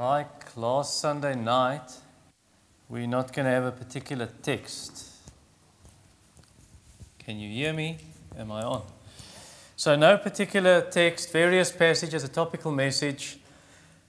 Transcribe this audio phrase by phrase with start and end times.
[0.00, 1.92] Like last Sunday night,
[2.88, 5.04] we're not going to have a particular text.
[7.18, 7.98] Can you hear me?
[8.38, 8.82] Am I on?
[9.76, 13.40] So, no particular text, various passages, a topical message.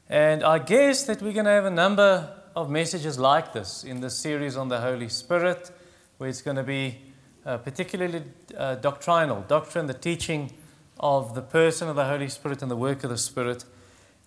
[0.07, 3.99] And I guess that we're going to have a number of messages like this in
[3.99, 5.71] this series on the Holy Spirit,
[6.19, 6.99] where it's going to be
[7.45, 8.23] uh, particularly
[8.57, 10.53] uh, doctrinal doctrine, the teaching
[11.01, 13.65] of the person of the Holy Spirit and the work of the Spirit.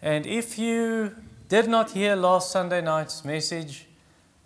[0.03, 1.17] And if you
[1.49, 3.87] did not hear last Sunday night's message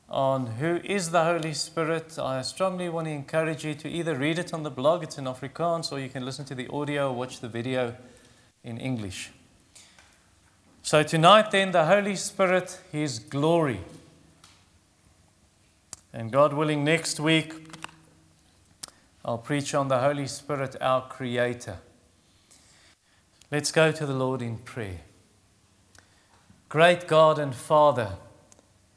[0.09, 4.39] on who is the Holy Spirit, I strongly want to encourage you to either read
[4.39, 7.15] it on the blog, it's in Afrikaans, or you can listen to the audio or
[7.15, 7.95] watch the video
[8.65, 9.31] in English.
[10.83, 13.81] So, tonight, then, the Holy Spirit, His glory.
[16.13, 17.55] And God willing, next week,
[19.25, 21.77] I'll preach on the Holy Spirit, our Creator.
[23.53, 25.01] Let's go to the Lord in prayer.
[26.69, 28.17] Great God and Father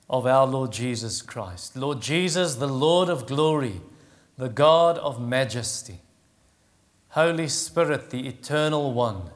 [0.09, 3.80] of our Lord Jesus Christ, Lord Jesus, the Lord of glory,
[4.38, 6.02] the God of majesty,
[7.09, 9.30] Holy Spirit, the eternal one,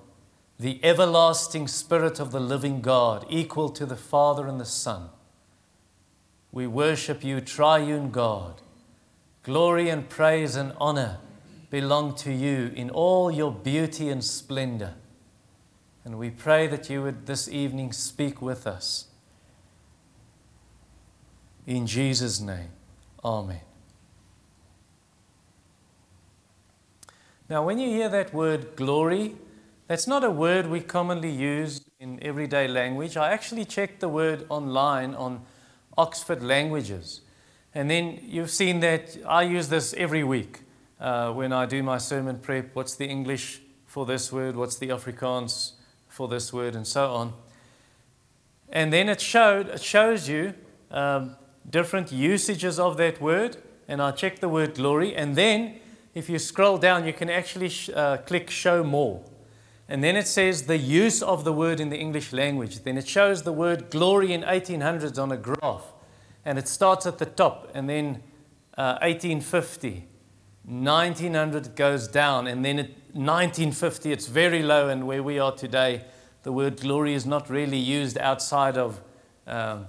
[0.59, 5.09] the everlasting Spirit of the living God, equal to the Father and the Son.
[6.51, 8.61] We worship you, triune God.
[9.43, 11.19] Glory and praise and honor
[11.69, 14.95] belong to you in all your beauty and splendor.
[16.05, 19.07] And we pray that you would this evening speak with us.
[21.65, 22.69] In Jesus' name,
[23.23, 23.61] Amen.
[27.49, 29.35] Now, when you hear that word glory,
[29.87, 33.17] that's not a word we commonly use in everyday language.
[33.17, 35.43] I actually checked the word online on
[35.97, 37.21] Oxford Languages.
[37.73, 40.61] And then you've seen that I use this every week
[40.99, 42.75] uh, when I do my sermon prep.
[42.75, 44.55] What's the English for this word?
[44.55, 45.74] What's the Afrikaans
[46.15, 47.33] for this word, and so on.
[48.69, 50.53] And then it showed it shows you
[50.89, 51.35] um,
[51.69, 53.57] different usages of that word.
[53.87, 55.79] And I checked the word glory, and then
[56.13, 59.23] if you scroll down, you can actually sh- uh, click show more.
[59.89, 62.83] And then it says the use of the word in the English language.
[62.83, 65.93] Then it shows the word glory in 1800s on a graph.
[66.45, 68.23] And it starts at the top, and then
[68.77, 70.07] uh, 1850.
[70.67, 76.03] 1900 goes down, and then it 1950, it's very low, and where we are today,
[76.43, 78.99] the word glory is not really used outside of
[79.47, 79.87] um,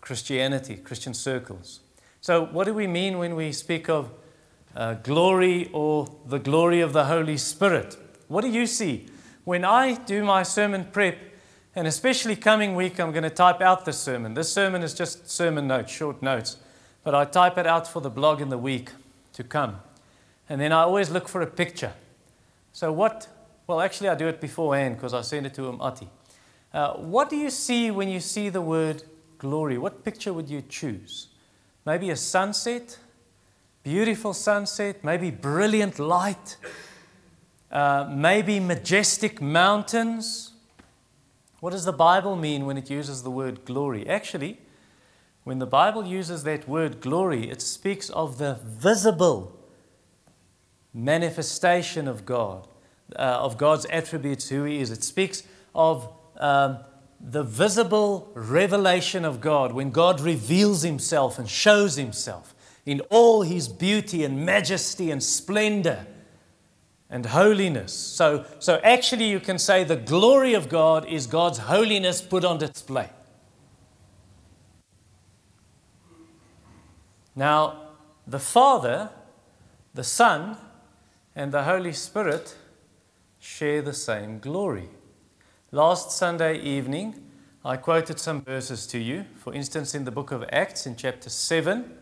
[0.00, 1.80] Christianity, Christian circles.
[2.20, 4.12] So, what do we mean when we speak of
[4.76, 7.96] uh, glory or the glory of the Holy Spirit?
[8.28, 9.08] What do you see?
[9.42, 11.18] When I do my sermon prep,
[11.74, 14.34] and especially coming week, I'm going to type out the sermon.
[14.34, 16.58] This sermon is just sermon notes, short notes,
[17.02, 18.90] but I type it out for the blog in the week
[19.32, 19.80] to come.
[20.48, 21.92] And then I always look for a picture.
[22.72, 23.28] So, what,
[23.66, 26.08] well, actually, I do it beforehand because I send it to Umati.
[26.72, 29.02] Uh, what do you see when you see the word
[29.38, 29.78] glory?
[29.78, 31.28] What picture would you choose?
[31.84, 32.98] Maybe a sunset,
[33.82, 36.56] beautiful sunset, maybe brilliant light,
[37.70, 40.52] uh, maybe majestic mountains.
[41.60, 44.06] What does the Bible mean when it uses the word glory?
[44.08, 44.58] Actually,
[45.44, 49.56] when the Bible uses that word glory, it speaks of the visible
[50.96, 52.66] manifestation of God,
[53.14, 54.90] uh, of God's attributes, who He is.
[54.90, 55.42] It speaks
[55.74, 56.08] of
[56.38, 56.78] um,
[57.20, 62.54] the visible revelation of God, when God reveals Himself and shows Himself
[62.86, 66.06] in all His beauty and majesty and splendor
[67.10, 67.92] and holiness.
[67.92, 72.58] So, so actually, you can say the glory of God is God's holiness put on
[72.58, 73.10] display.
[77.34, 77.82] Now,
[78.26, 79.10] the Father,
[79.94, 80.56] the Son,
[81.36, 82.56] and the Holy Spirit
[83.38, 84.88] share the same glory.
[85.70, 87.22] Last Sunday evening,
[87.62, 89.26] I quoted some verses to you.
[89.36, 91.92] For instance, in the book of Acts, in chapter 7,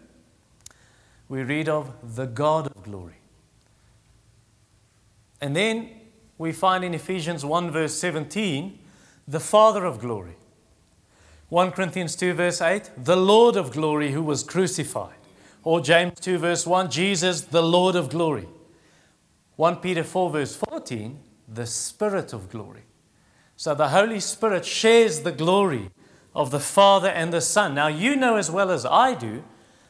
[1.29, 3.17] we read of the God of glory.
[5.41, 5.91] And then
[6.39, 8.79] we find in Ephesians 1, verse 17,
[9.27, 10.37] the Father of glory.
[11.49, 15.15] 1 Corinthians 2, verse 8, the Lord of glory who was crucified.
[15.65, 18.47] Or James 2, verse 1, Jesus, the Lord of glory.
[19.57, 21.19] 1 Peter 4, verse 14,
[21.49, 22.83] the Spirit of glory.
[23.57, 25.91] So the Holy Spirit shares the glory
[26.35, 27.75] of the Father and the Son.
[27.75, 29.45] Now, you know as well as I do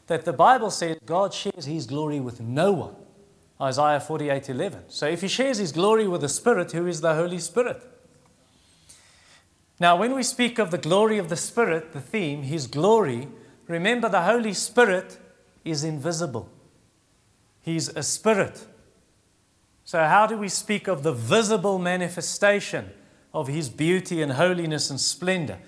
[0.07, 2.97] that the Bible says God shares his glory with no one.
[3.61, 4.83] Isaiah 48 11.
[4.89, 7.83] So, if he shares his glory with the Spirit, who is the Holy Spirit?
[9.81, 13.29] Now, when we speak of the glory of the Spirit, the theme, his glory,
[13.67, 15.19] remember the Holy Spirit
[15.65, 16.51] is invisible.
[17.63, 18.67] He's a spirit.
[19.85, 22.91] So, how do we speak of the visible manifestation
[23.35, 25.59] of His beauty and holiness and splendor?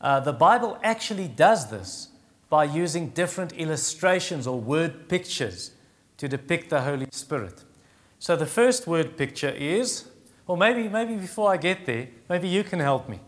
[0.00, 2.08] Uh, the Bible actually does this
[2.48, 5.72] by using different illustrations or word pictures
[6.16, 7.64] to depict the Holy Spirit.
[8.18, 10.04] So the first word picture is,
[10.46, 13.20] or maybe, maybe before I get there, maybe you can help me.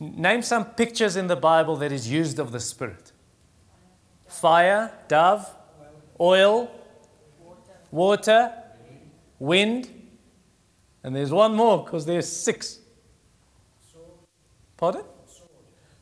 [0.00, 3.12] Name some pictures in the Bible that is used of the Spirit
[4.26, 5.48] fire, dove,
[6.20, 6.68] oil,
[7.90, 8.52] water,
[9.44, 9.88] wind,
[11.02, 12.78] and there's one more because there's six.
[14.76, 15.04] Pardon?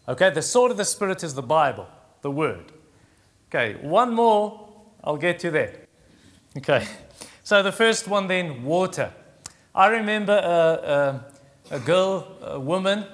[0.09, 1.87] Okay, the sword of the Spirit is the Bible,
[2.23, 2.73] the Word.
[3.49, 4.69] Okay, one more,
[5.05, 5.89] I'll get to that.
[6.57, 6.87] Okay,
[7.45, 9.13] so the first one then, water.
[9.75, 13.05] I remember a, a, a girl, a woman,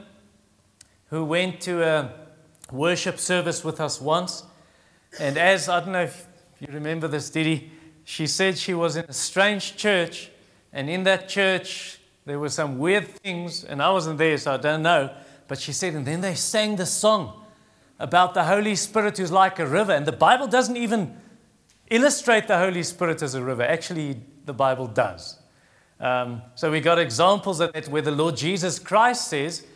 [1.11, 2.13] who went to a
[2.71, 4.45] worship service with us once.
[5.19, 6.27] And as, I don't know if
[6.61, 7.71] you remember this, Didi,
[8.09, 10.31] she said she was in a strange church,
[10.73, 14.57] and in that church there were some weird things, and I wasn't there, so I
[14.57, 15.11] don't know.
[15.47, 17.45] But she said, and then they sang the song
[17.99, 19.93] about the Holy Spirit who's like a river.
[19.93, 21.19] And the Bible doesn't even
[21.91, 23.63] illustrate the Holy Spirit as a river.
[23.63, 25.39] Actually, the Bible does.
[26.01, 29.67] Um, so we got examples of that where the Lord Jesus Christ says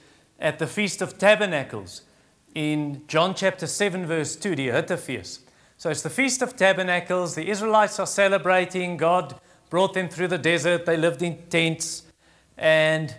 [0.40, 2.00] at the Feast of Tabernacles
[2.54, 5.40] in John chapter 7, verse 2, the Huttefees.
[5.82, 7.34] So it's the Feast of Tabernacles.
[7.34, 8.96] The Israelites are celebrating.
[8.96, 9.34] God
[9.68, 10.86] brought them through the desert.
[10.86, 12.04] They lived in tents.
[12.56, 13.12] And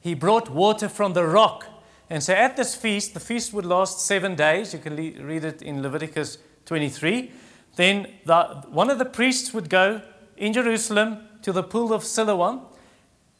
[0.00, 1.64] He brought water from the rock
[2.10, 4.72] and so at this feast, the feast would last seven days.
[4.72, 7.30] You can le- read it in Leviticus 23.
[7.76, 10.02] Then the, one of the priests would go
[10.36, 12.62] in Jerusalem to the pool of Siloam,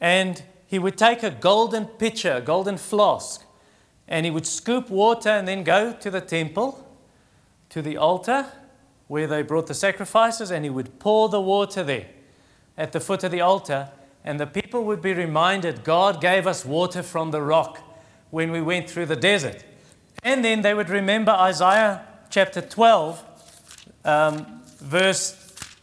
[0.00, 3.42] and he would take a golden pitcher, a golden flask,
[4.06, 6.86] and he would scoop water and then go to the temple,
[7.70, 8.46] to the altar
[9.08, 12.06] where they brought the sacrifices, and he would pour the water there
[12.76, 13.90] at the foot of the altar.
[14.24, 17.80] And the people would be reminded God gave us water from the rock
[18.30, 19.64] when we went through the desert.
[20.22, 23.24] And then they would remember Isaiah chapter 12,
[24.04, 25.32] um, verse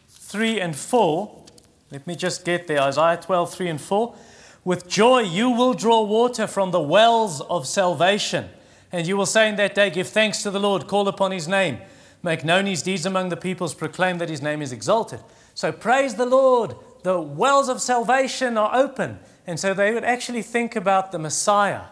[0.07, 1.43] 3 and 4.
[1.91, 2.81] Let me just get there.
[2.81, 4.15] Isaiah 12, 3 and 4.
[4.63, 8.49] With joy you will draw water from the wells of salvation.
[8.91, 11.47] And you will say in that day, Give thanks to the Lord, call upon his
[11.47, 11.79] name,
[12.25, 15.21] make known his deeds among the peoples, proclaim that his name is exalted.
[15.53, 16.75] So praise the Lord.
[17.03, 19.19] The wells of salvation are open.
[19.47, 21.83] And so they would actually think about the Messiah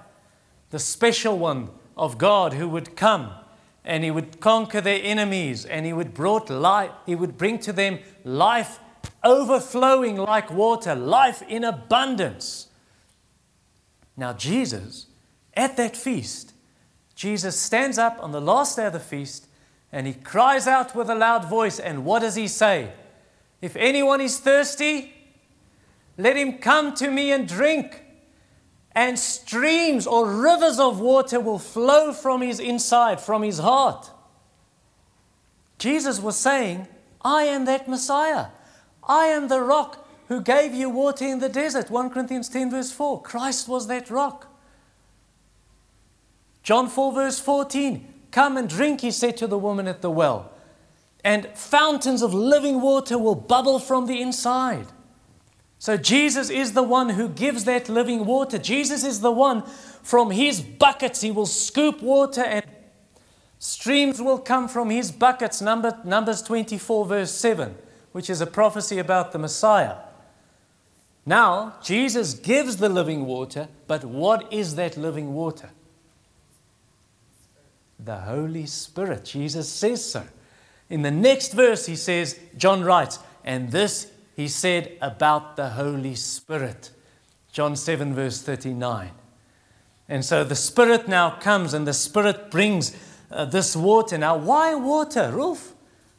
[0.74, 3.30] the special one of God who would come
[3.86, 7.72] and he would conquer their enemies and he would brought life he would bring to
[7.72, 8.80] them life
[9.24, 12.70] overflowing like water life in abundance
[14.18, 15.06] now jesus
[15.54, 16.54] at that feast
[17.14, 19.48] jesus stands up on the last day of the feast
[19.94, 22.92] and he cries out with a loud voice and what does he say
[23.62, 25.14] if anyone is thirsty
[26.18, 28.04] let him come to me and drink
[28.96, 34.12] and streams or rivers of water will flow from his inside, from his heart.
[35.80, 36.88] Jesus was saying,
[37.24, 38.48] I am that Messiah.
[39.04, 41.90] I am the rock who gave you water in the desert.
[41.90, 43.22] 1 Corinthians 10, verse 4.
[43.24, 44.48] Christ was that rock.
[46.62, 48.13] John 4, verse 14.
[48.34, 50.52] Come and drink, he said to the woman at the well,
[51.24, 54.88] and fountains of living water will bubble from the inside.
[55.78, 58.58] So Jesus is the one who gives that living water.
[58.58, 59.62] Jesus is the one
[60.02, 61.22] from his buckets.
[61.22, 62.66] He will scoop water and
[63.60, 65.62] streams will come from his buckets.
[65.62, 67.76] Number, Numbers 24, verse 7,
[68.14, 69.98] which is a prophecy about the Messiah.
[71.24, 75.70] Now, Jesus gives the living water, but what is that living water?
[78.04, 79.26] The Holy Spirit.
[79.26, 80.24] Jesus says so.
[80.90, 86.16] In the next verse, he says, John writes, and this he said about the Holy
[86.16, 86.92] Spirit.
[87.52, 89.12] John 7, verse 39.
[90.10, 92.96] And so the Spirit now comes and the Spirit brings
[93.32, 94.18] uh, this water.
[94.18, 95.74] Now, why water, Rolf?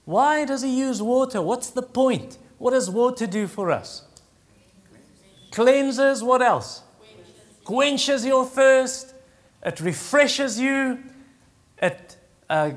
[0.05, 1.43] Why does he use water?
[1.43, 2.39] What's the point?
[2.59, 4.05] What does water do for us?
[5.51, 6.83] Cleanses, what else?
[7.65, 9.15] Quenches your thirst.
[9.65, 10.99] It refreshes you.
[11.79, 12.17] It
[12.49, 12.71] uh,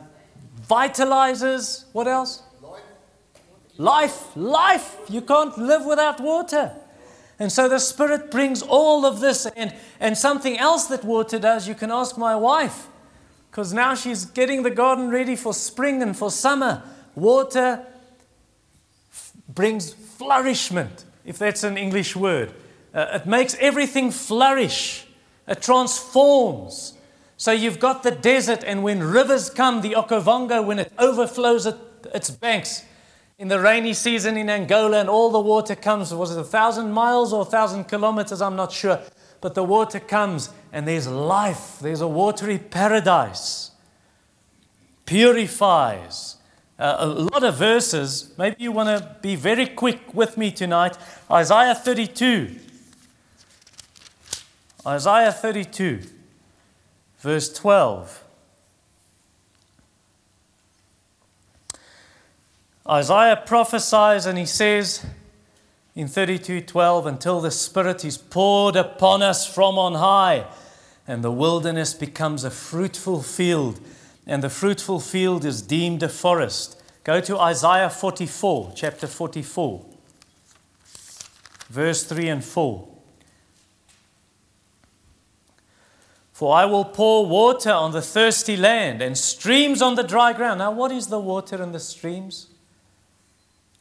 [0.68, 1.86] vitalizes.
[1.94, 2.44] What else?
[3.78, 4.98] Life, life.
[5.08, 6.74] You can't live without water.
[7.40, 9.46] And so the Spirit brings all of this.
[9.46, 12.88] And, and something else that water does, you can ask my wife,
[13.52, 16.82] because now she's getting the garden ready for spring and for summer.
[17.14, 17.86] Water
[19.12, 22.54] f- brings flourishment, if that's an English word.
[22.94, 25.06] Uh, it makes everything flourish,
[25.48, 26.97] it transforms.
[27.38, 31.68] So you've got the desert, and when rivers come, the Okavango, when it overflows
[32.14, 32.84] its banks,
[33.38, 36.92] in the rainy season in Angola and all the water comes, was it a thousand
[36.92, 38.42] miles or a thousand kilometers?
[38.42, 39.00] I'm not sure.
[39.42, 41.78] but the water comes and there's life.
[41.80, 43.72] There's a watery paradise.
[45.06, 46.38] Purifies.
[46.80, 48.34] Uh, a lot of verses.
[48.38, 50.98] Maybe you want to be very quick with me tonight.
[51.30, 52.56] Isaiah 32.
[54.86, 56.02] Isaiah 32,
[57.20, 58.24] verse 12.
[62.90, 65.06] Isaiah prophesies and he says
[65.94, 70.46] in 32:12 until the spirit is poured upon us from on high
[71.08, 73.80] and the wilderness becomes a fruitful field
[74.26, 76.82] and the fruitful field is deemed a forest.
[77.04, 79.86] Go to Isaiah 44, chapter 44.
[81.70, 82.97] Verse 3 and 4.
[86.38, 90.60] For I will pour water on the thirsty land and streams on the dry ground.
[90.60, 92.50] Now, what is the water and the streams?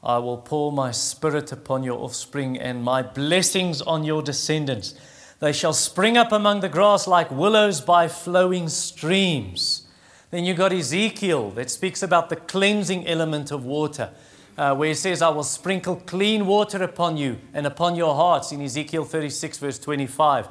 [0.02, 4.94] I will pour my spirit upon your offspring and my blessings on your descendants.
[5.38, 9.82] They shall spring up among the grass like willows by flowing streams.
[10.30, 14.12] Then you got Ezekiel that speaks about the cleansing element of water,
[14.56, 18.50] uh, where he says, I will sprinkle clean water upon you and upon your hearts
[18.50, 20.48] in Ezekiel 36, verse 25.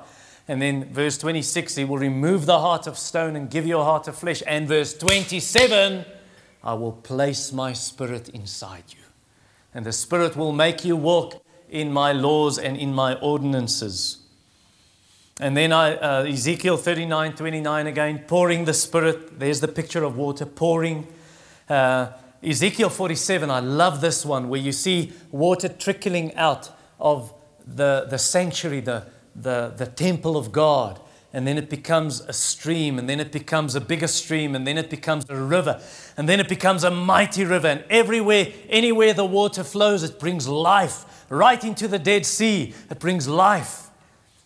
[0.48, 3.84] And then verse 26, he will remove the heart of stone and give you a
[3.84, 4.44] heart of flesh.
[4.46, 6.06] And verse 27,
[6.64, 9.06] I will place my spirit inside you
[9.76, 14.20] and the Spirit will make you walk in my laws and in my ordinances.
[15.38, 19.38] And then I, uh, Ezekiel 39 29 again, pouring the Spirit.
[19.38, 21.08] There's the picture of water pouring.
[21.68, 22.08] Uh,
[22.42, 27.34] Ezekiel 47, I love this one, where you see water trickling out of
[27.68, 31.00] the, the sanctuary, the, the, the temple of God
[31.36, 34.78] and then it becomes a stream, and then it becomes a bigger stream, and then
[34.78, 35.82] it becomes a river,
[36.16, 37.68] and then it becomes a mighty river.
[37.68, 41.26] And everywhere, anywhere the water flows, it brings life.
[41.28, 43.90] Right into the Dead Sea, it brings life.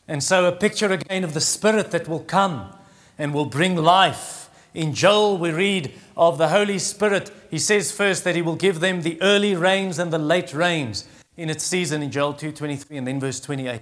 [0.08, 2.74] And so, a picture again of the Spirit that will come
[3.20, 4.50] and will bring life.
[4.74, 7.30] In Joel, we read of the Holy Spirit.
[7.52, 11.08] He says first that He will give them the early rains and the late rains
[11.38, 13.82] in its season in Joel 2:23, and then verse 28.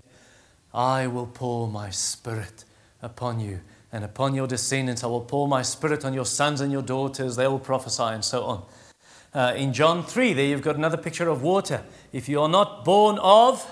[0.74, 2.66] I will pour my Spirit
[3.02, 5.04] upon you and upon your descendants.
[5.04, 7.36] I will pour my spirit on your sons and your daughters.
[7.36, 8.66] They will prophesy, and so on.
[9.34, 11.84] Uh, in John 3, there you've got another picture of water.
[12.12, 13.66] If you are not born of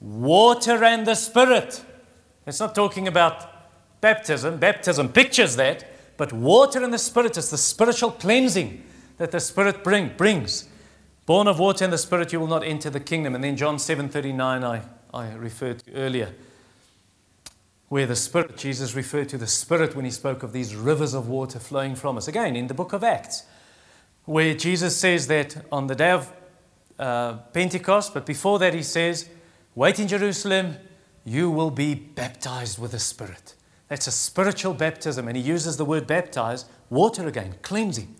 [0.00, 1.84] water and the Spirit,
[2.46, 4.58] it's not talking about baptism.
[4.58, 5.84] Baptism pictures that,
[6.16, 8.84] but water and the Spirit is the spiritual cleansing
[9.18, 10.68] that the Spirit bring, brings.
[11.26, 13.34] Born of water and the Spirit, you will not enter the kingdom.
[13.34, 14.82] And then John 7:39, I,
[15.14, 16.34] I referred to earlier
[17.88, 21.28] where the Spirit, Jesus referred to the Spirit when he spoke of these rivers of
[21.28, 22.26] water flowing from us.
[22.26, 23.44] Again, in the book of Acts,
[24.24, 26.32] where Jesus says that on the day of
[26.98, 29.28] uh, Pentecost, but before that, he says,
[29.76, 30.76] Wait in Jerusalem,
[31.24, 33.54] you will be baptized with the Spirit.
[33.86, 38.16] That's a spiritual baptism, and he uses the word baptize, water again, cleansing.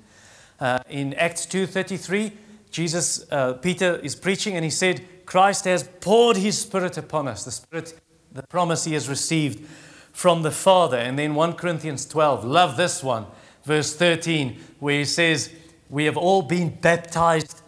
[0.61, 2.33] Uh, in Acts 2:33,
[2.71, 7.45] Jesus, uh, Peter is preaching, and he said, Christ has poured his Spirit upon us.
[7.45, 7.95] The Spirit
[8.35, 9.65] the promise he has received
[10.13, 10.99] from the Father.
[10.99, 13.27] And then 1 Corinthians 12, love this one,
[13.65, 15.51] verse 13, where he says,
[15.89, 17.63] We have all been baptized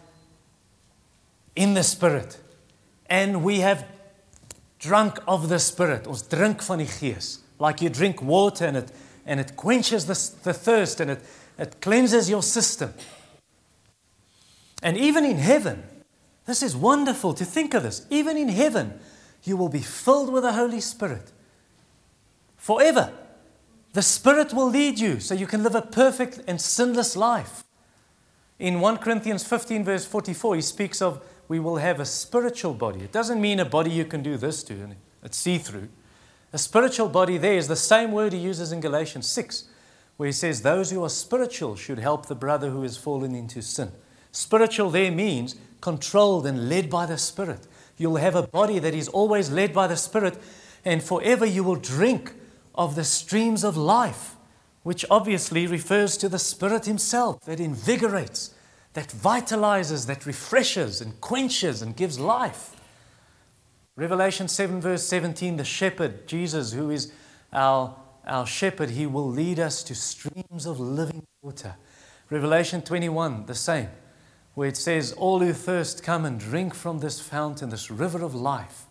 [1.55, 2.37] in the Spirit,
[3.07, 3.85] and we have
[4.77, 6.05] drunk of the Spirit.
[6.05, 7.39] Ons drink van die Gees.
[7.59, 8.91] Like you drink water and it,
[9.25, 11.21] and it quenches the, the thirst and it,
[11.57, 12.93] it cleanses your system.
[14.83, 15.83] And even in heaven,
[16.47, 18.07] this is wonderful to think of this.
[18.09, 18.99] Even in heaven,
[19.43, 21.31] you will be filled with the Holy Spirit
[22.55, 23.13] forever.
[23.93, 27.63] The Spirit will lead you so you can live a perfect and sinless life.
[28.59, 33.01] In 1 Corinthians 15, verse 44, he speaks of we will have a spiritual body.
[33.01, 35.89] It doesn't mean a body you can do this to, and it's see through.
[36.53, 39.65] A spiritual body there is the same word he uses in Galatians 6,
[40.17, 43.61] where he says, Those who are spiritual should help the brother who has fallen into
[43.61, 43.91] sin.
[44.37, 47.65] Spiritual there means controlled and led by the Spirit.
[47.97, 50.37] You'll have a body that is always led by the Spirit,
[50.85, 52.35] and forever you will drink
[52.75, 54.35] of the streams of life,
[54.83, 58.53] which obviously refers to the Spirit Himself that invigorates,
[58.93, 62.75] that vitalizes, that refreshes and quenches and gives life.
[63.95, 67.11] Revelation 7, verse 17 the shepherd, Jesus, who is
[67.51, 67.95] our,
[68.27, 71.75] our shepherd, he will lead us to streams of living water.
[72.29, 73.89] Revelation 21, the same
[74.57, 78.33] where it says, All who thirst, come and drink from this fountain, this river of
[78.33, 78.85] life.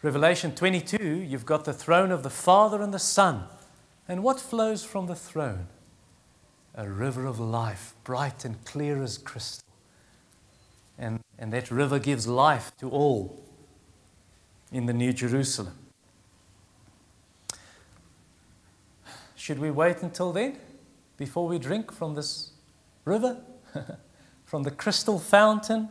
[0.00, 3.46] Revelation 22, you've got the throne of the Father and the Son.
[4.06, 5.66] And what flows from the throne?
[6.76, 9.66] A river of life, bright and clear as crystal.
[10.96, 13.42] And, and that river gives life to all
[14.70, 15.76] in the New Jerusalem.
[19.34, 20.58] Should we wait until then
[21.16, 22.52] before we drink from this
[23.04, 23.38] river?
[24.52, 25.88] from the crystal fountain?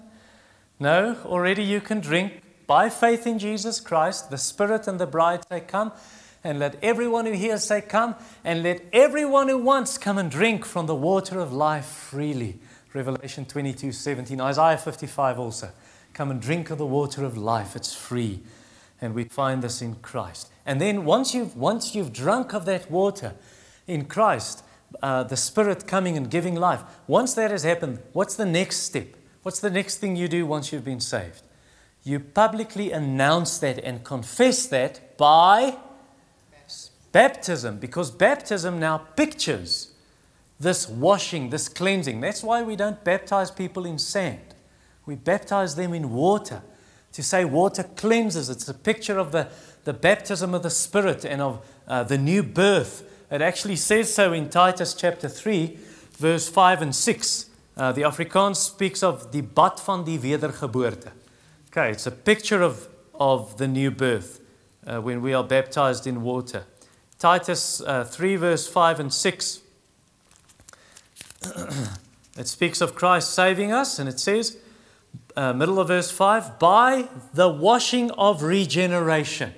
[0.79, 4.29] No, already you can drink by faith in Jesus Christ.
[4.29, 5.91] The Spirit and the bride say, Come.
[6.43, 8.13] And let everyone who hears say, Come.
[8.43, 12.59] And let everyone who wants come and drink from the water of life freely.
[12.93, 14.39] Revelation 22 17.
[14.39, 15.71] Isaiah 55 also.
[16.13, 17.75] Come and drink of the water of life.
[17.75, 18.41] It's free.
[19.01, 20.51] And we find this in Christ.
[20.67, 23.33] And then once you've, once you've drunk of that water
[23.87, 24.63] in Christ,
[25.01, 29.07] uh, the Spirit coming and giving life, once that has happened, what's the next step?
[29.43, 31.41] What's the next thing you do once you've been saved?
[32.03, 35.77] You publicly announce that and confess that by
[37.11, 39.91] baptism, because baptism now pictures
[40.59, 42.21] this washing, this cleansing.
[42.21, 44.53] That's why we don't baptize people in sand.
[45.05, 46.61] We baptize them in water.
[47.13, 49.49] To say water cleanses, it's a picture of the,
[49.83, 53.03] the baptism of the Spirit and of uh, the new birth.
[53.31, 55.77] It actually says so in Titus chapter 3,
[56.17, 57.45] verse 5 and 6.
[57.77, 61.11] Uh, the Afrikaans speaks of the bad van die wedergeboorte.
[61.69, 64.41] Okay, it's a picture of, of the new birth
[64.85, 66.65] uh, when we are baptized in water.
[67.19, 69.61] Titus uh, 3, verse 5 and 6.
[72.37, 74.57] it speaks of Christ saving us, and it says,
[75.37, 79.53] uh, middle of verse 5, by the washing of regeneration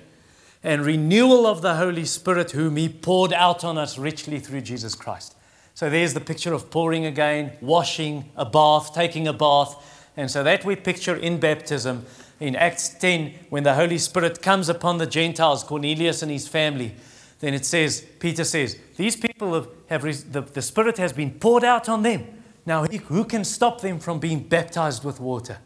[0.64, 4.96] and renewal of the Holy Spirit, whom He poured out on us richly through Jesus
[4.96, 5.36] Christ.
[5.74, 9.76] So there's the picture of pouring again, washing, a bath, taking a bath.
[10.16, 12.06] And so that we picture in baptism
[12.40, 16.94] in Acts 10 when the Holy Spirit comes upon the Gentiles, Cornelius and his family.
[17.40, 21.64] Then it says, Peter says, These people have, have the, the Spirit has been poured
[21.64, 22.24] out on them.
[22.64, 25.58] Now, who can stop them from being baptized with water?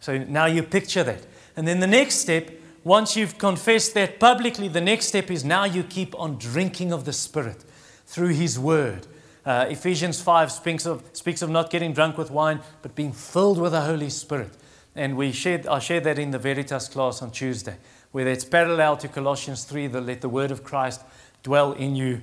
[0.00, 1.26] So now you picture that.
[1.56, 2.50] And then the next step,
[2.84, 7.04] once you've confessed that publicly, the next step is now you keep on drinking of
[7.04, 7.64] the Spirit
[8.06, 9.06] through His Word.
[9.44, 13.58] Uh, Ephesians 5 speaks of, speaks of not getting drunk with wine, but being filled
[13.58, 14.50] with the Holy Spirit.
[14.94, 17.76] And we shared, I shared that in the Veritas class on Tuesday,
[18.12, 21.02] where it's parallel to Colossians 3 that let the Word of Christ
[21.42, 22.20] dwell in you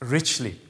[0.00, 0.60] richly.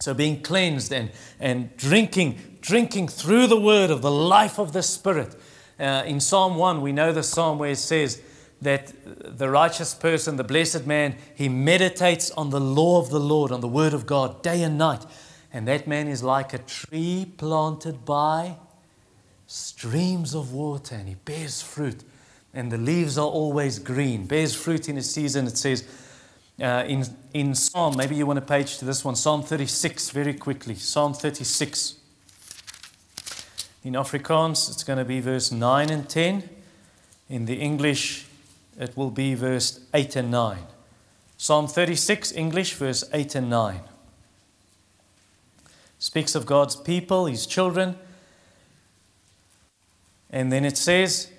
[0.00, 4.82] So being cleansed and, and drinking, drinking through the word of the life of the
[4.82, 5.36] Spirit.
[5.78, 8.20] Uh, in Psalm 1, we know the psalm where it says
[8.62, 13.52] that the righteous person, the blessed man, he meditates on the law of the Lord,
[13.52, 15.04] on the word of God, day and night.
[15.52, 18.56] And that man is like a tree planted by
[19.46, 22.02] streams of water, and he bears fruit.
[22.54, 25.84] And the leaves are always green, bears fruit in a season, it says
[26.60, 30.34] uh, in, in Psalm, maybe you want to page to this one, Psalm 36, very
[30.34, 30.74] quickly.
[30.74, 31.96] Psalm 36.
[33.84, 36.48] In Afrikaans, it's going to be verse 9 and 10.
[37.28, 38.26] In the English,
[38.78, 40.58] it will be verse 8 and 9.
[41.36, 43.80] Psalm 36, English, verse 8 and 9.
[45.98, 47.96] Speaks of God's people, his children.
[50.30, 51.30] And then it says,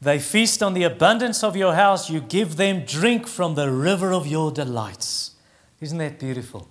[0.00, 2.10] they feast on the abundance of your house.
[2.10, 5.32] You give them drink from the river of your delights.
[5.80, 6.68] Isn't that beautiful?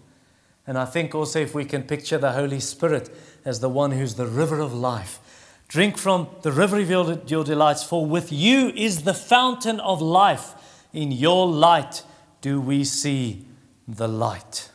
[0.68, 3.10] And I think also if we can picture the Holy Spirit
[3.44, 5.20] as the one who's the river of life.
[5.68, 6.90] Drink from the river of
[7.30, 10.54] your, delights, for with you is the fountain of life.
[10.94, 12.04] In your light
[12.42, 13.46] do we see
[13.88, 14.70] the light.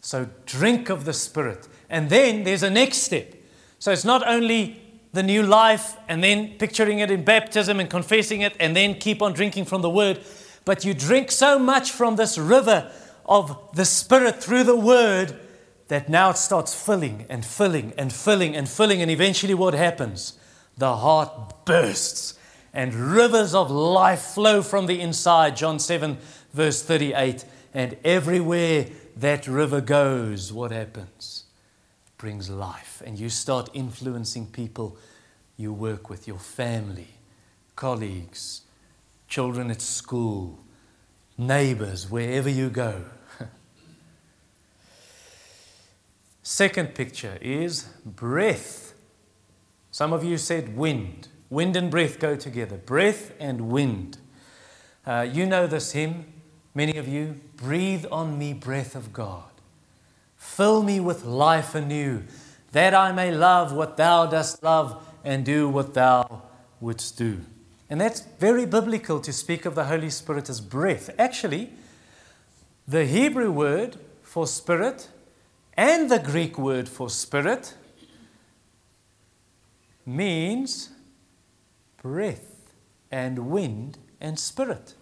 [0.00, 1.66] So drink of the Spirit.
[1.90, 3.34] And then there's a next step.
[3.78, 4.80] So it's not only
[5.12, 9.20] the new life and then picturing it in baptism and confessing it and then keep
[9.20, 10.20] on drinking from the word.
[10.64, 12.90] But you drink so much from this river
[13.24, 15.36] of the Spirit through the word
[15.88, 19.02] that now it starts filling and filling and filling and filling.
[19.02, 20.38] And eventually, what happens?
[20.76, 22.38] The heart bursts
[22.72, 25.56] and rivers of life flow from the inside.
[25.56, 26.18] John 7,
[26.52, 27.44] verse 38.
[27.72, 31.46] And everywhere that river goes, what happens?
[32.18, 34.96] brings life, and you start influencing people
[35.56, 37.08] you work with, your family,
[37.74, 38.62] colleagues,
[39.28, 40.58] children at school,
[41.36, 43.04] neighbors, wherever you go.
[46.48, 48.94] Second picture is breath.
[49.90, 51.26] Some of you said wind.
[51.50, 52.76] Wind and breath go together.
[52.76, 54.18] Breath and wind.
[55.04, 56.24] Uh, you know this hymn,
[56.72, 57.40] many of you.
[57.56, 59.50] Breathe on me, breath of God.
[60.36, 62.22] Fill me with life anew,
[62.70, 66.42] that I may love what thou dost love and do what thou
[66.80, 67.40] wouldst do.
[67.90, 71.10] And that's very biblical to speak of the Holy Spirit as breath.
[71.18, 71.72] Actually,
[72.86, 75.08] the Hebrew word for spirit
[75.76, 77.74] and the Greek word for spirit
[80.04, 80.90] means
[82.02, 82.72] breath
[83.10, 84.94] and wind and spirit.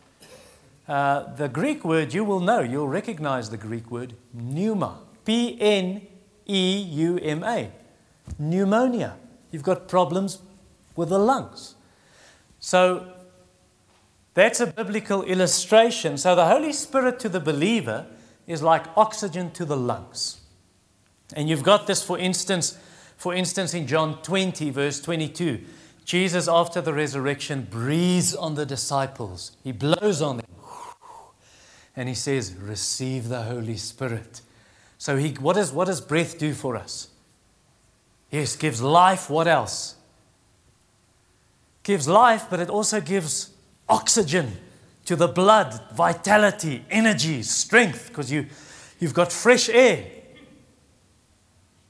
[0.89, 4.99] uh, the Greek word, you will know, you'll recognize the Greek word pneuma.
[5.25, 6.03] P N
[6.47, 7.71] E U M A.
[8.39, 9.17] Pneumonia.
[9.51, 10.39] You've got problems
[10.97, 11.75] with the lungs.
[12.61, 13.13] So
[14.35, 16.19] that's a biblical illustration.
[16.19, 18.07] So the Holy Spirit to the believer
[18.47, 20.41] is like oxygen to the lungs.
[21.33, 22.79] And you've got this, for instance,
[23.17, 25.61] for instance, in John 20, verse 22.
[26.05, 29.53] Jesus, after the resurrection, breathes on the disciples.
[29.63, 30.47] He blows on them.
[31.97, 34.43] And he says, Receive the Holy Spirit.
[34.99, 37.09] So, he, what, is, what does breath do for us?
[38.31, 39.31] Yes, gives life.
[39.31, 39.97] What else?
[41.83, 43.51] Gives life, but it also gives
[43.89, 44.53] oxygen
[45.05, 48.47] to the blood, vitality, energy, strength, because you,
[48.99, 50.05] you've got fresh air.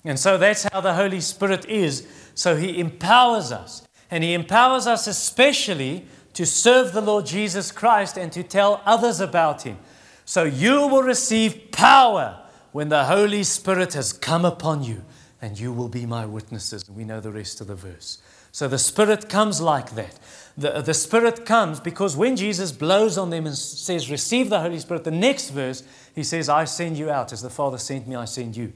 [0.04, 2.06] And so that's how the Holy Spirit is.
[2.34, 3.86] So he empowers us.
[4.10, 9.20] And he empowers us especially to serve the Lord Jesus Christ and to tell others
[9.20, 9.78] about him.
[10.24, 12.40] So you will receive power
[12.72, 15.04] when the Holy Spirit has come upon you,
[15.40, 16.88] and you will be my witnesses.
[16.90, 18.18] We know the rest of the verse.
[18.50, 20.18] So the Spirit comes like that.
[20.56, 24.78] The, the Spirit comes because when Jesus blows on them and says, Receive the Holy
[24.78, 25.82] Spirit, the next verse,
[26.14, 27.32] he says, I send you out.
[27.32, 28.72] As the Father sent me, I send you.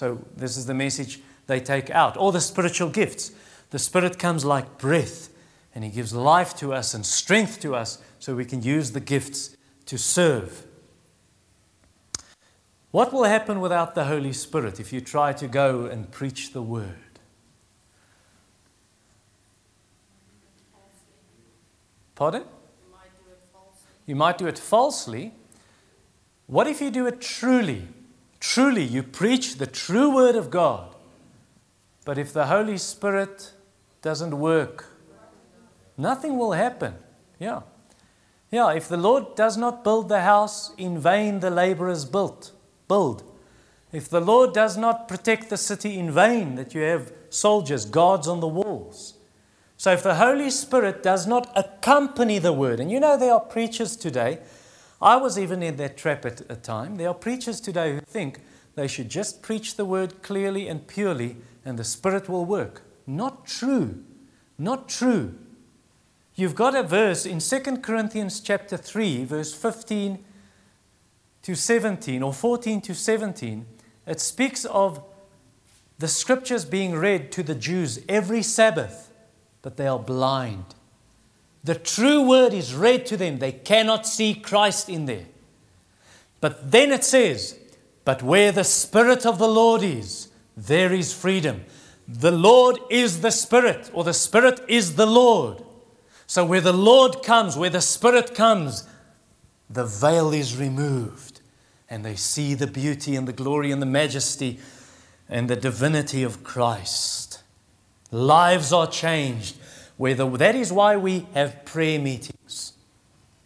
[0.00, 2.16] So this is the message they take out.
[2.16, 3.32] All the spiritual gifts.
[3.68, 5.28] The Spirit comes like breath,
[5.74, 9.00] and He gives life to us and strength to us so we can use the
[9.00, 10.64] gifts to serve.
[12.92, 16.62] What will happen without the Holy Spirit if you try to go and preach the
[16.62, 17.20] Word?
[22.14, 22.44] Pardon?
[24.06, 25.34] You might do it falsely.
[26.46, 27.86] What if you do it truly?
[28.40, 30.96] Truly, you preach the true Word of God.
[32.04, 33.52] But if the Holy Spirit
[34.00, 34.86] doesn't work,
[35.96, 36.94] nothing will happen.
[37.38, 37.60] Yeah.
[38.50, 42.52] Yeah, if the Lord does not build the house, in vain the laborers built,
[42.88, 43.22] build.
[43.92, 48.26] If the Lord does not protect the city in vain, that you have soldiers, guards
[48.26, 49.14] on the walls.
[49.76, 53.40] So if the Holy Spirit does not accompany the word, and you know there are
[53.40, 54.38] preachers today,
[55.02, 56.96] I was even in that trap at a time.
[56.96, 58.40] There are preachers today who think
[58.74, 62.82] they should just preach the word clearly and purely, and the Spirit will work.
[63.06, 64.04] Not true.
[64.58, 65.34] Not true.
[66.34, 70.24] You've got a verse in 2 Corinthians chapter 3, verse 15
[71.42, 73.66] to 17, or 14 to 17.
[74.06, 75.02] It speaks of
[75.98, 79.12] the scriptures being read to the Jews every Sabbath,
[79.62, 80.74] but they are blind.
[81.62, 83.38] The true word is read to them.
[83.38, 85.26] They cannot see Christ in there.
[86.40, 87.58] But then it says,
[88.04, 91.64] But where the Spirit of the Lord is, there is freedom.
[92.08, 95.62] The Lord is the Spirit, or the Spirit is the Lord.
[96.26, 98.88] So where the Lord comes, where the Spirit comes,
[99.68, 101.40] the veil is removed,
[101.88, 104.58] and they see the beauty and the glory and the majesty
[105.28, 107.42] and the divinity of Christ.
[108.10, 109.56] Lives are changed.
[110.00, 112.72] Where the, that is why we have prayer meetings.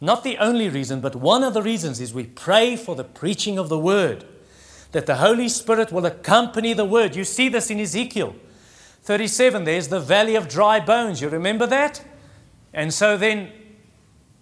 [0.00, 3.58] Not the only reason, but one of the reasons is we pray for the preaching
[3.58, 4.24] of the word,
[4.92, 7.16] that the Holy Spirit will accompany the word.
[7.16, 8.36] You see this in Ezekiel.
[9.02, 11.20] 37, there's the valley of dry bones.
[11.20, 12.04] You remember that?
[12.72, 13.50] And so then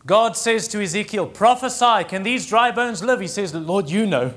[0.04, 3.20] God says to Ezekiel, Prophesy, can these dry bones live?
[3.20, 4.34] He says, Lord, you know.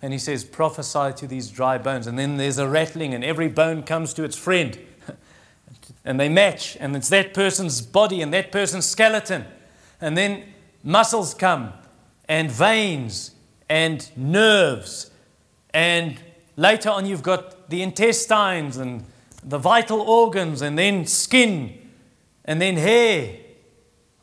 [0.00, 2.06] And he says, Prophesy to these dry bones.
[2.06, 4.78] And then there's a rattling, and every bone comes to its friend.
[6.04, 9.44] And they match, and it's that person's body and that person's skeleton.
[10.00, 10.44] And then
[10.82, 11.72] muscles come,
[12.28, 13.32] and veins,
[13.68, 15.10] and nerves.
[15.72, 16.20] And
[16.56, 19.04] later on, you've got the intestines and
[19.44, 21.78] the vital organs, and then skin,
[22.44, 23.38] and then hair.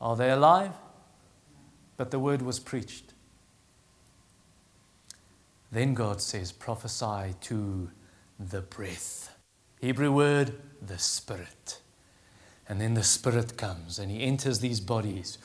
[0.02, 0.72] Are they alive?
[1.98, 3.14] But the word was preached.
[5.72, 7.92] Then God says, prophesy to
[8.40, 9.36] the breath.
[9.80, 11.80] Hebrew word, the Spirit.
[12.68, 15.38] And then the Spirit comes and He enters these bodies.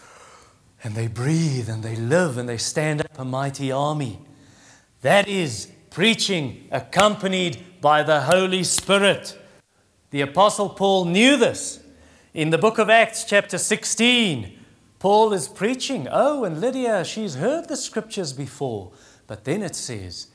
[0.83, 4.21] And they breathe and they live and they stand up a mighty army.
[5.01, 9.39] That is preaching accompanied by the Holy Spirit.
[10.11, 11.83] The Apostle Paul knew this.
[12.35, 14.59] In the book of Acts, chapter 16,
[14.99, 16.09] Paul is preaching.
[16.11, 18.93] Oh, and Lydia, she's heard the scriptures before.
[19.27, 20.29] But then it says,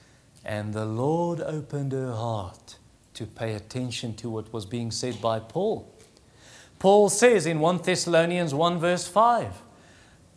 [0.44, 2.79] and the Lord opened her heart
[3.20, 5.94] to pay attention to what was being said by Paul.
[6.80, 9.62] Paul says in 1 Thessalonians 1, verse 5,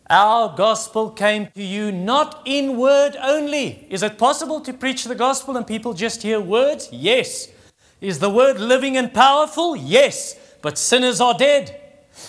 [0.09, 3.87] Our gospel came to you not in word only.
[3.89, 6.89] Is it possible to preach the gospel and people just hear words?
[6.91, 7.47] Yes.
[8.01, 9.77] Is the word living and powerful?
[9.77, 10.37] Yes.
[10.61, 11.79] But sinners are dead.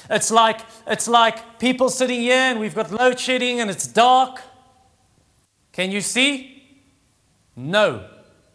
[0.09, 4.41] It's like, it's like people sitting here and we've got load shedding and it's dark.
[5.73, 6.79] Can you see?
[7.57, 8.14] No.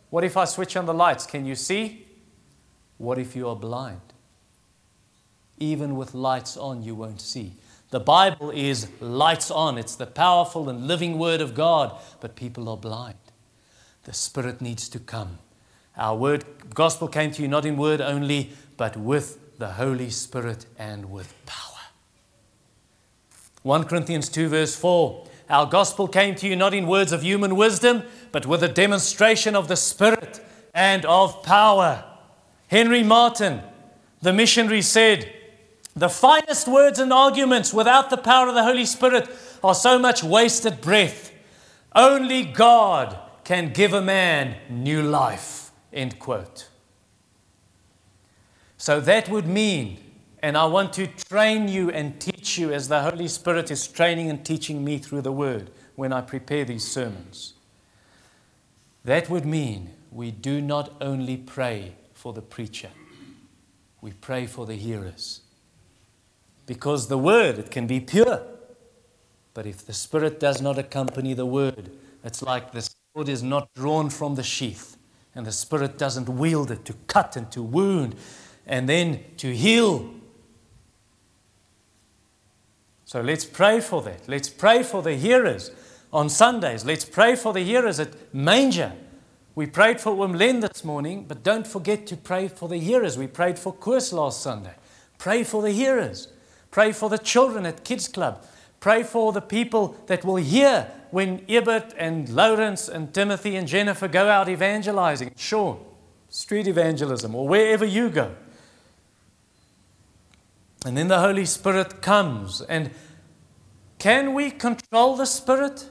[0.09, 1.25] What if I switch on the lights?
[1.25, 2.07] Can you see?
[2.97, 4.01] What if you are blind?
[5.59, 7.53] Even with lights on, you won't see.
[7.91, 9.77] The Bible is lights on.
[9.77, 13.17] It's the powerful and living Word of God, but people are blind.
[14.03, 15.39] The Spirit needs to come.
[15.97, 20.65] Our word gospel came to you not in word only, but with the Holy Spirit
[20.77, 21.59] and with power.
[23.63, 25.27] 1 Corinthians 2, verse 4.
[25.49, 29.55] Our gospel came to you not in words of human wisdom, but with a demonstration
[29.55, 32.05] of the Spirit and of power.
[32.67, 33.61] Henry Martyn,
[34.21, 35.31] the missionary, said,
[35.95, 39.29] The finest words and arguments without the power of the Holy Spirit
[39.63, 41.31] are so much wasted breath.
[41.95, 45.71] Only God can give a man new life.
[45.91, 46.69] End quote.
[48.77, 49.97] So that would mean,
[50.41, 54.29] and I want to train you and teach you as the Holy Spirit is training
[54.29, 57.55] and teaching me through the Word when I prepare these sermons.
[59.03, 62.89] That would mean we do not only pray for the preacher,
[64.01, 65.41] we pray for the hearers.
[66.65, 68.41] Because the word, it can be pure.
[69.53, 71.91] But if the Spirit does not accompany the word,
[72.23, 74.97] it's like the sword is not drawn from the sheath,
[75.33, 78.15] and the Spirit doesn't wield it to cut and to wound
[78.67, 80.13] and then to heal.
[83.05, 84.27] So let's pray for that.
[84.27, 85.71] Let's pray for the hearers
[86.11, 86.85] on Sundays.
[86.85, 88.93] Let's pray for the hearers at Manger.
[89.55, 93.17] We prayed for Wimlen this morning, but don't forget to pray for the hearers.
[93.17, 94.75] We prayed for Koos last Sunday.
[95.17, 96.29] Pray for the hearers.
[96.71, 98.45] Pray for the children at Kids Club.
[98.79, 104.07] Pray for the people that will hear when Ebert and Lawrence and Timothy and Jennifer
[104.07, 105.33] go out evangelizing.
[105.35, 105.79] Sure,
[106.29, 108.35] street evangelism or wherever you go.
[110.85, 112.61] And then the Holy Spirit comes.
[112.61, 112.91] And
[113.97, 115.89] can we control the Spirit?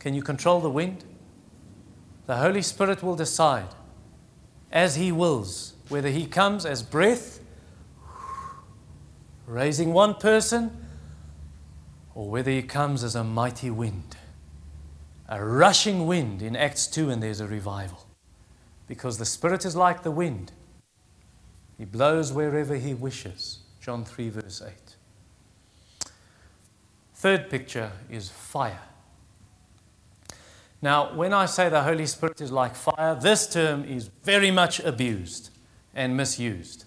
[0.00, 1.04] Can you control the wind?
[2.26, 3.68] The Holy Spirit will decide
[4.72, 7.40] as He wills whether He comes as breath,
[9.46, 10.86] raising one person,
[12.14, 14.16] or whether He comes as a mighty wind,
[15.28, 18.06] a rushing wind in Acts 2, and there's a revival.
[18.86, 20.52] Because the Spirit is like the wind,
[21.76, 23.58] He blows wherever He wishes.
[23.80, 26.10] John 3, verse 8.
[27.14, 28.80] Third picture is fire.
[30.82, 34.80] Now, when I say the Holy Spirit is like fire, this term is very much
[34.80, 35.50] abused
[35.94, 36.84] and misused.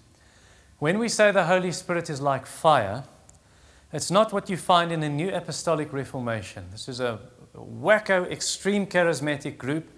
[0.78, 3.04] When we say the Holy Spirit is like fire,
[3.92, 6.64] it's not what you find in the New Apostolic Reformation.
[6.72, 7.20] This is a
[7.54, 9.88] wacko, extreme charismatic group.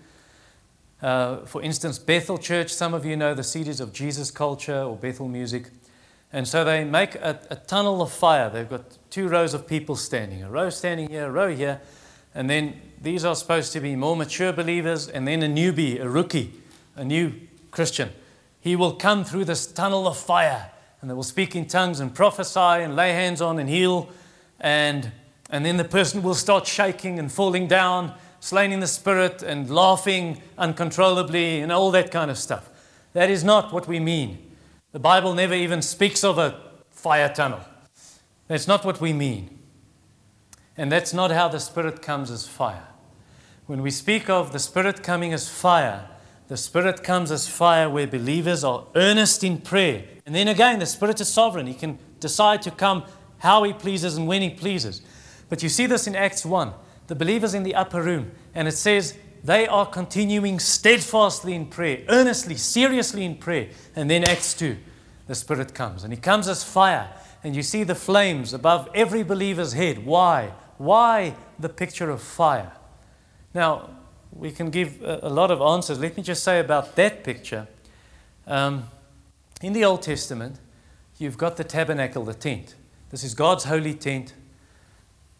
[1.01, 4.97] Uh, for instance, Bethel Church, some of you know the Seeds of Jesus culture or
[4.97, 5.71] Bethel music.
[6.33, 8.51] And so they make a, a, tunnel of fire.
[8.51, 11.81] They've got two rows of people standing, a row standing here, a row here.
[12.35, 16.09] And then these are supposed to be more mature believers, and then a newbie, a
[16.09, 16.53] rookie,
[16.97, 17.33] a new
[17.71, 18.11] Christian.
[18.59, 22.13] He will come through this tunnel of fire, and they will speak in tongues and
[22.13, 24.09] prophesy and lay hands on and heal.
[24.59, 25.13] And,
[25.51, 29.71] and then the person will start shaking and falling down, slain in the spirit, and
[29.71, 32.69] laughing uncontrollably, and all that kind of stuff.
[33.13, 34.51] That is not what we mean.
[34.91, 37.61] The Bible never even speaks of a fire tunnel.
[38.49, 39.61] That's not what we mean.
[40.77, 42.89] And that's not how the Spirit comes as fire.
[43.67, 46.09] When we speak of the Spirit coming as fire,
[46.47, 50.05] the Spirit comes as fire where believers are earnest in prayer.
[50.25, 51.67] And then again, the Spirit is sovereign.
[51.67, 53.03] He can decide to come
[53.39, 55.03] how He pleases and when He pleases.
[55.49, 56.73] But you see this in Acts 1.
[57.09, 62.05] The believers in the upper room, and it says they are continuing steadfastly in prayer,
[62.09, 63.71] earnestly, seriously in prayer.
[63.97, 64.77] And then Acts 2,
[65.27, 66.05] the Spirit comes.
[66.05, 67.11] And He comes as fire.
[67.43, 70.07] And you see the flames above every believer's head.
[70.07, 70.53] Why?
[70.79, 72.71] Why the picture of fire?
[73.57, 73.89] Now,
[74.33, 75.99] we can give a, lot of answers.
[75.99, 77.67] Let me just say about that picture.
[78.47, 78.85] Um,
[79.63, 80.61] in the Old Testament,
[81.17, 82.75] you've got the tabernacle, the tent.
[83.09, 84.35] This is God's holy tent.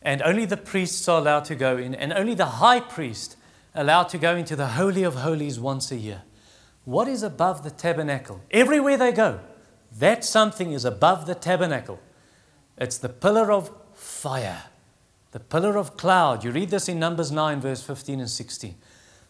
[0.01, 3.37] And only the priests are allowed to go in, and only the high priest
[3.75, 6.23] allowed to go into the Holy of Holies once a year.
[6.87, 8.41] What is above the tabernacle?
[8.51, 9.41] Everywhere they go,
[9.99, 12.01] that something is above the tabernacle.
[12.79, 14.63] It's the pillar of fire,
[15.37, 16.45] the pillar of cloud.
[16.45, 18.75] You read this in Numbers 9, verse 15 and 16.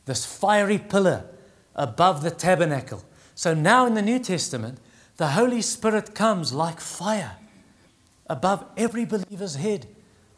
[0.04, 1.24] This fiery pillar
[1.74, 3.02] above the tabernacle.
[3.34, 4.78] So now in the New Testament,
[5.16, 7.38] the Holy Spirit comes like fire
[8.28, 9.88] above every believer's head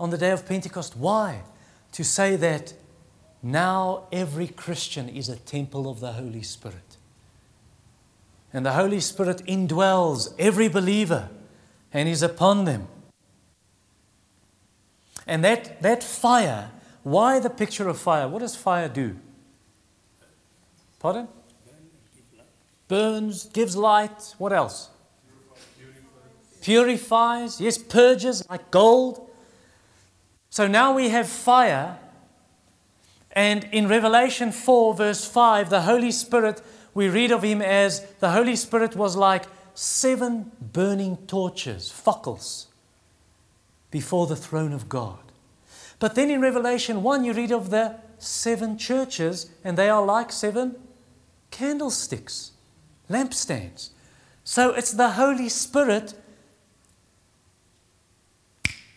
[0.01, 0.97] on the day of Pentecost.
[0.97, 1.43] Why?
[1.93, 2.73] To say that
[3.43, 6.97] now every Christian is a temple of the Holy Spirit.
[8.55, 11.29] And the Holy Spirit indwells every believer.
[11.93, 12.89] and is upon them.
[15.29, 16.71] And that, that fire,
[17.03, 18.27] why the picture of fire?
[18.27, 19.17] What does fire do?
[20.99, 21.29] Pardon?
[22.89, 24.35] Burns, gives light.
[24.39, 24.89] What else?
[26.63, 27.61] Purifies.
[27.61, 29.31] Yes, purges like gold.
[30.49, 31.99] So now we have fire.
[33.33, 36.63] And in Revelation 4, verse 5, the Holy Spirit,
[36.95, 42.68] we read of him as the Holy Spirit was like seven burning torches, fakkels,
[43.91, 45.19] before the throne of God.
[45.99, 50.33] But then in Revelation 1, you read of the seven churches, and they are like
[50.33, 50.77] seven
[51.51, 52.53] candlesticks,
[53.11, 53.91] lampstands.
[54.45, 56.15] So it's the Holy Spirit.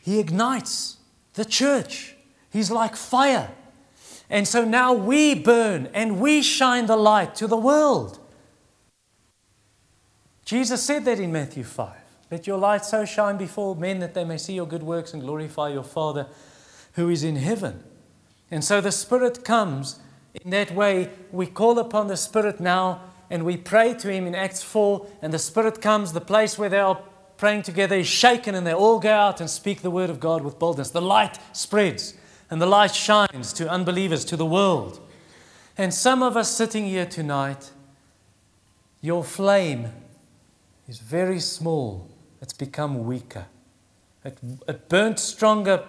[0.01, 0.97] He ignites
[1.33, 2.15] the church.
[2.49, 3.51] He's like fire.
[4.29, 8.19] And so now we burn and we shine the light to the world.
[10.45, 12.00] Jesus said that in Matthew 5.
[12.31, 15.21] Let your light so shine before men that they may see your good works and
[15.21, 16.27] glorify your Father
[16.93, 17.83] who is in heaven.
[18.49, 19.99] And so the Spirit comes
[20.33, 21.09] in that way.
[21.31, 25.33] We call upon the Spirit now and we pray to Him in Acts 4, and
[25.33, 27.01] the Spirit comes, the place where they are
[27.37, 30.43] praying together is shaken, and they all go out and speak the word of God
[30.43, 30.91] with boldness.
[30.91, 32.13] The light spreads,
[32.49, 34.99] and the light shines to unbelievers, to the world.
[35.77, 37.71] And some of us sitting here tonight,
[38.99, 39.93] your flame
[40.89, 42.10] is very small.
[42.41, 43.45] It's become weaker.
[44.25, 45.83] It, it burnt stronger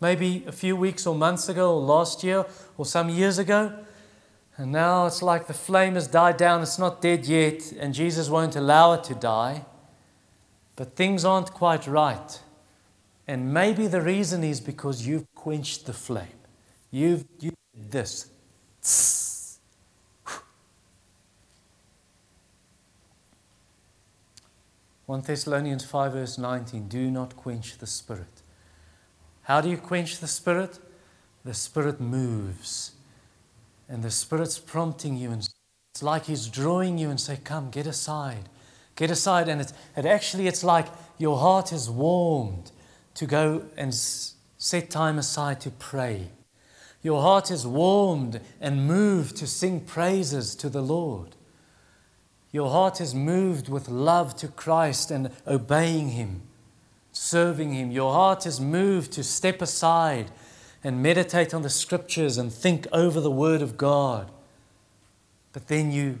[0.00, 2.44] maybe a few weeks or months ago, or last year,
[2.76, 3.72] or some years ago.
[4.56, 6.62] And now it's like the flame has died down.
[6.62, 9.64] It's not dead yet, and Jesus won't allow it to die.
[10.76, 12.40] But things aren't quite right.
[13.26, 16.38] And maybe the reason is because you've quenched the flame.
[16.90, 18.30] You've, you did this.
[25.06, 28.42] 1 Thessalonians 5, verse 19 do not quench the Spirit.
[29.42, 30.80] How do you quench the Spirit?
[31.44, 32.90] The Spirit moves.
[33.88, 35.48] And the Spirit's prompting you, and
[35.94, 38.48] it's like He's drawing you and say, Come, get aside.
[38.96, 39.48] Get aside.
[39.48, 40.88] And, it's, and actually, it's like
[41.18, 42.72] your heart is warmed
[43.14, 46.30] to go and set time aside to pray.
[47.02, 51.36] Your heart is warmed and moved to sing praises to the Lord.
[52.56, 56.40] Your heart is moved with love to Christ and obeying Him,
[57.12, 57.90] serving Him.
[57.90, 60.30] Your heart is moved to step aside
[60.82, 64.30] and meditate on the scriptures and think over the Word of God.
[65.52, 66.18] But then you,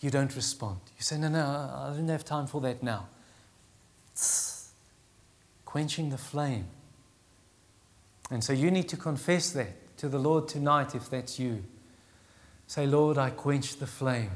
[0.00, 0.80] you don't respond.
[0.96, 3.06] You say, No, no, I don't have time for that now.
[5.64, 6.66] Quenching the flame.
[8.28, 11.62] And so you need to confess that to the Lord tonight if that's you.
[12.66, 14.32] Say, Lord, I quench the flame.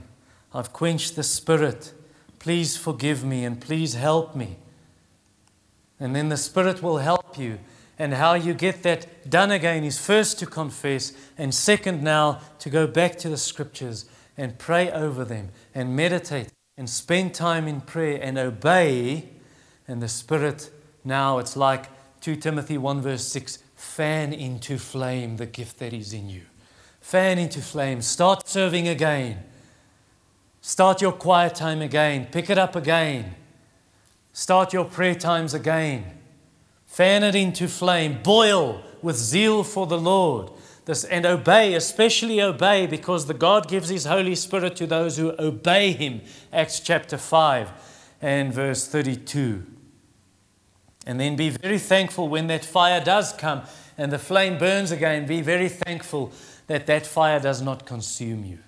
[0.53, 1.93] I've quenched the Spirit.
[2.39, 4.57] Please forgive me and please help me.
[5.99, 7.59] And then the Spirit will help you.
[7.99, 12.71] And how you get that done again is first to confess, and second, now to
[12.71, 14.07] go back to the Scriptures
[14.39, 19.29] and pray over them and meditate and spend time in prayer and obey.
[19.87, 20.71] And the Spirit,
[21.05, 21.91] now it's like
[22.23, 26.43] 2 Timothy 1 verse 6 fan into flame the gift that is in you.
[27.03, 28.01] Fan into flame.
[28.01, 29.45] Start serving again.
[30.71, 32.29] Start your quiet time again.
[32.31, 33.35] Pick it up again.
[34.33, 36.05] Start your prayer times again.
[36.87, 38.21] Fan it into flame.
[38.23, 40.53] Boil with zeal for the Lord.
[40.85, 45.35] This, and obey, especially obey, because the God gives His Holy Spirit to those who
[45.41, 46.21] obey Him.
[46.53, 47.69] Acts chapter 5
[48.23, 49.67] and verse 32.
[51.05, 53.63] And then be very thankful when that fire does come
[53.99, 55.27] and the flame burns again.
[55.27, 56.31] Be very thankful
[56.69, 58.61] that that fire does not consume you.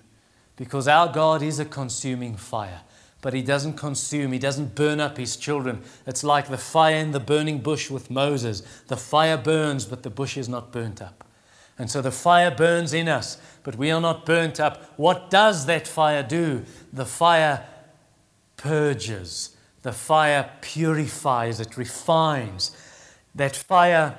[0.55, 2.81] Because our God is a consuming fire.
[3.21, 5.81] But He doesn't consume, He doesn't burn up His children.
[6.05, 8.61] It's like the fire in the burning bush with Moses.
[8.87, 11.23] The fire burns, but the bush is not burnt up.
[11.77, 14.93] And so the fire burns in us, but we are not burnt up.
[14.97, 16.65] What does that fire do?
[16.91, 17.65] The fire
[18.57, 22.77] purges, the fire purifies, it refines.
[23.33, 24.17] That fire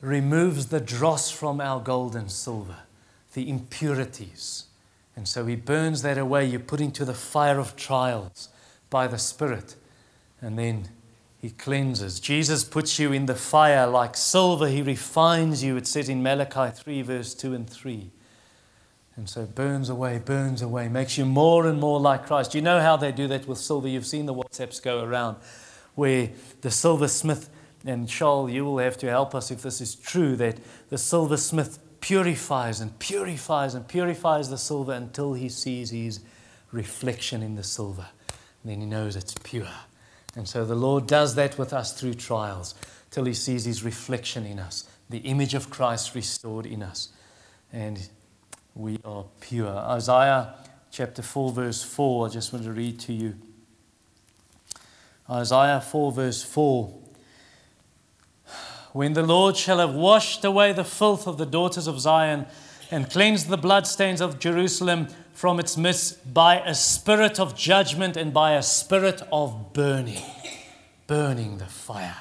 [0.00, 2.76] removes the dross from our gold and silver
[3.34, 4.64] the impurities.
[5.16, 6.46] And so he burns that away.
[6.46, 8.48] You put into the fire of trials
[8.88, 9.76] by the Spirit,
[10.40, 10.88] and then
[11.40, 12.20] he cleanses.
[12.20, 14.68] Jesus puts you in the fire like silver.
[14.68, 18.10] He refines you, it says in Malachi 3, verse 2 and 3.
[19.16, 22.54] And so burns away, burns away, makes you more and more like Christ.
[22.54, 23.88] You know how they do that with silver.
[23.88, 25.36] You've seen the WhatsApps go around
[25.94, 27.50] where the silversmith,
[27.84, 30.58] and Charles, you will have to help us if this is true, that
[30.88, 36.20] the silversmith purifies and purifies and purifies the silver until he sees his
[36.72, 38.06] reflection in the silver.
[38.62, 39.68] And then he knows it's pure.
[40.36, 42.74] And so the Lord does that with us through trials
[43.10, 47.08] till he sees his reflection in us, the image of Christ restored in us.
[47.72, 48.08] And
[48.74, 49.68] we are pure.
[49.68, 50.54] Isaiah
[50.92, 53.34] chapter 4, verse 4, I just want to read to you.
[55.28, 56.99] Isaiah 4, verse 4.
[58.92, 62.46] When the Lord shall have washed away the filth of the daughters of Zion
[62.90, 68.32] and cleansed the bloodstains of Jerusalem from its midst by a spirit of judgment and
[68.32, 70.22] by a spirit of burning,
[71.06, 72.16] burning the fire.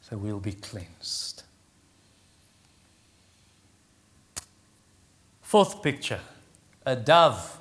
[0.00, 1.42] So we'll be cleansed.
[5.42, 6.20] Fourth picture
[6.84, 7.58] a dove.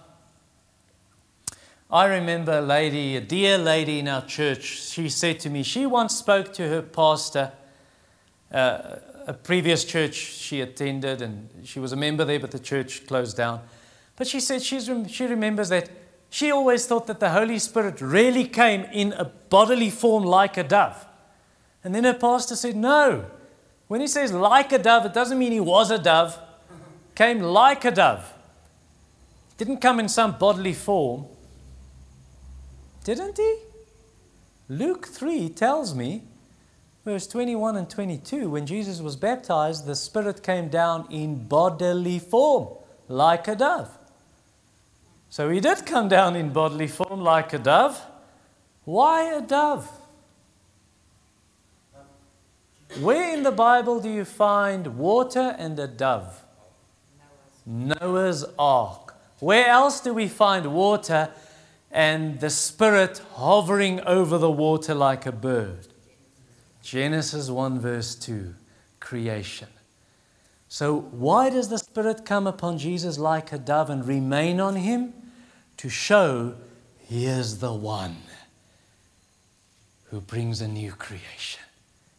[1.92, 5.86] I remember a lady, a dear lady in our church, she said to me, she
[5.86, 7.52] once spoke to her pastor
[8.52, 8.96] uh,
[9.28, 13.36] a previous church she attended, and she was a member there, but the church closed
[13.36, 13.62] down.
[14.16, 15.90] But she said she's, she remembers that
[16.30, 20.64] she always thought that the Holy Spirit really came in a bodily form like a
[20.64, 21.06] dove.
[21.84, 23.26] And then her pastor said, No.
[23.88, 26.38] When he says like a dove, it doesn't mean he was a dove,
[27.16, 28.34] came like a dove.
[29.58, 31.26] Didn't come in some bodily form.
[33.04, 33.58] Didn't he?
[34.68, 36.24] Luke 3 tells me
[37.08, 42.68] verse 21 and 22, when Jesus was baptized, the Spirit came down in bodily form,
[43.08, 43.98] like a dove.
[45.30, 48.06] So he did come down in bodily form like a dove.
[48.84, 49.90] Why a dove?
[53.00, 56.44] Where in the Bible do you find water and a dove?
[57.66, 59.16] Noah's Ark.
[59.40, 61.30] Where else do we find water
[61.90, 65.88] and the Spirit hovering over the water like a bird?
[66.88, 68.56] Genesis 1, verse 2,
[69.02, 69.68] creation.
[70.70, 75.14] So, why does the Spirit come upon Jesus like a dove and remain on him?
[75.78, 76.56] To show
[76.98, 78.16] he is the one
[80.06, 81.62] who brings a new creation.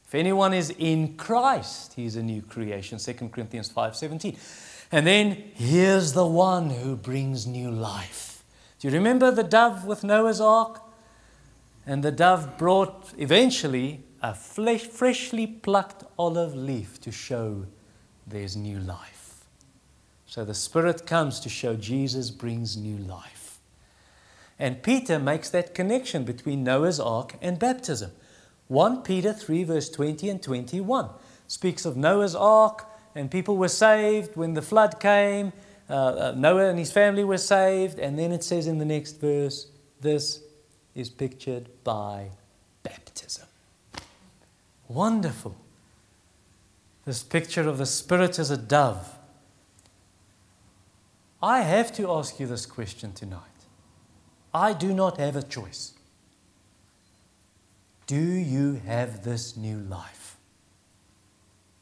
[0.07, 2.99] If anyone is in Christ, he is a new creation.
[2.99, 4.37] 2 Corinthians 5:17.
[4.93, 8.45] And then here's the one who brings new life.
[8.81, 10.83] Do you remember the dove with Noah's ark?
[11.87, 17.67] And the dove brought eventually a flesh, freshly plucked olive leaf to show
[18.27, 19.45] there's new life.
[20.27, 23.59] So the Spirit comes to show Jesus brings new life.
[24.59, 28.11] And Peter makes that connection between Noah's ark and baptism.
[28.67, 31.09] 1 Peter 3, verse 20 and 21
[31.47, 35.53] speaks of Noah's ark, and people were saved when the flood came.
[35.89, 37.99] Uh, uh, Noah and his family were saved.
[37.99, 39.69] And then it says in the next verse,
[40.01, 40.43] this
[40.95, 42.31] is pictured by
[42.83, 43.48] baptism.
[44.89, 45.57] Wonderful.
[47.05, 49.17] This picture of the Spirit as a dove.
[51.43, 53.43] I have to ask you this question tonight.
[54.53, 55.93] I do not have a choice.
[58.07, 60.37] Do you have this new life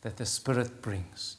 [0.02, 1.36] that the Spirit brings?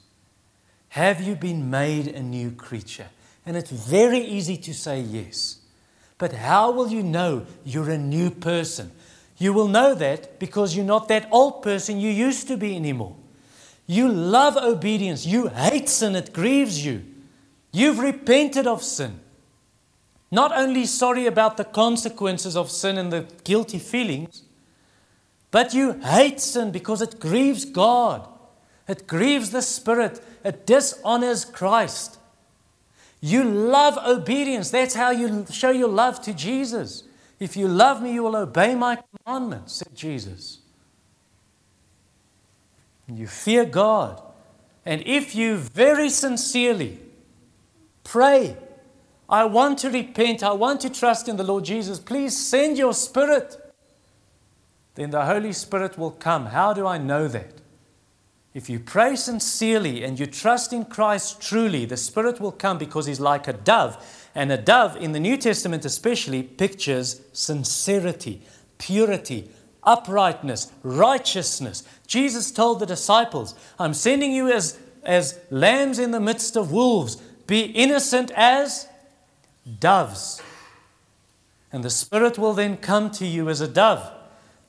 [0.89, 3.09] Have you been made a new creature?
[3.45, 5.59] And it's very easy to say yes.
[6.18, 8.91] But how will you know you're a new person?
[9.38, 13.15] You will know that because you're not that old person you used to be anymore.
[13.85, 15.25] You love obedience.
[15.25, 16.15] You hate sin.
[16.15, 17.03] It grieves you.
[17.71, 19.19] You've repented of sin.
[20.31, 24.43] Not only sorry about the consequences of sin and the guilty feelings,
[25.51, 28.27] but you hate sin because it grieves God.
[28.88, 30.21] It grieves the Spirit.
[30.43, 32.19] It dishonors Christ.
[33.21, 34.69] You love obedience.
[34.69, 37.03] That's how you show your love to Jesus.
[37.39, 40.59] If you love me, you will obey my commandments, said Jesus.
[43.07, 44.21] You fear God.
[44.85, 46.99] And if you very sincerely
[48.03, 48.57] pray,
[49.29, 52.93] I want to repent, I want to trust in the Lord Jesus, please send your
[52.93, 53.57] spirit.
[54.95, 56.47] Then the Holy Spirit will come.
[56.47, 57.61] How do I know that?
[58.54, 63.06] If you pray sincerely and you trust in Christ truly, the Spirit will come because
[63.06, 64.04] He's like a dove
[64.38, 68.43] and a dove, in the New Testament especially, pictures sincerity,
[68.78, 69.50] purity,
[69.82, 71.84] uprightness, righteousness.
[72.06, 77.16] Jesus told the disciples, I'm sending you as, as lambs in the midst of wolves.
[77.48, 78.88] Be innocent as
[79.80, 80.39] doves.
[81.72, 84.12] And the Spirit will then come to you as a dove.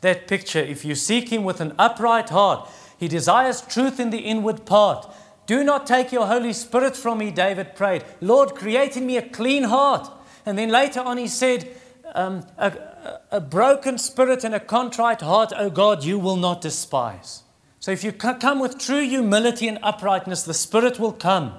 [0.01, 4.19] That picture, if you seek Him with an upright heart, He desires truth in the
[4.19, 5.13] inward part.
[5.47, 8.05] Do not take your Holy Spirit from me, David prayed.
[8.21, 10.11] Lord, create in me a clean heart.
[10.45, 11.75] And then later on, he said,
[12.15, 17.43] um, a, a, broken spirit and a contrite heart, O God, you will not despise.
[17.81, 21.55] So if you come with true humility and uprightness, the Spirit will come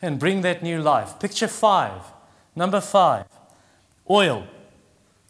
[0.00, 1.18] and bring that new life.
[1.20, 2.00] Picture five.
[2.54, 3.26] Number five,
[4.10, 4.46] oil.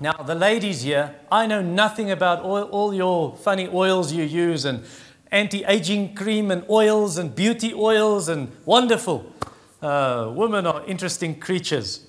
[0.00, 4.64] Now, the ladies here, I know nothing about oil, all your funny oils you use
[4.64, 4.84] and
[5.32, 9.32] anti aging cream and oils and beauty oils and wonderful.
[9.80, 12.06] Uh, women are interesting creatures.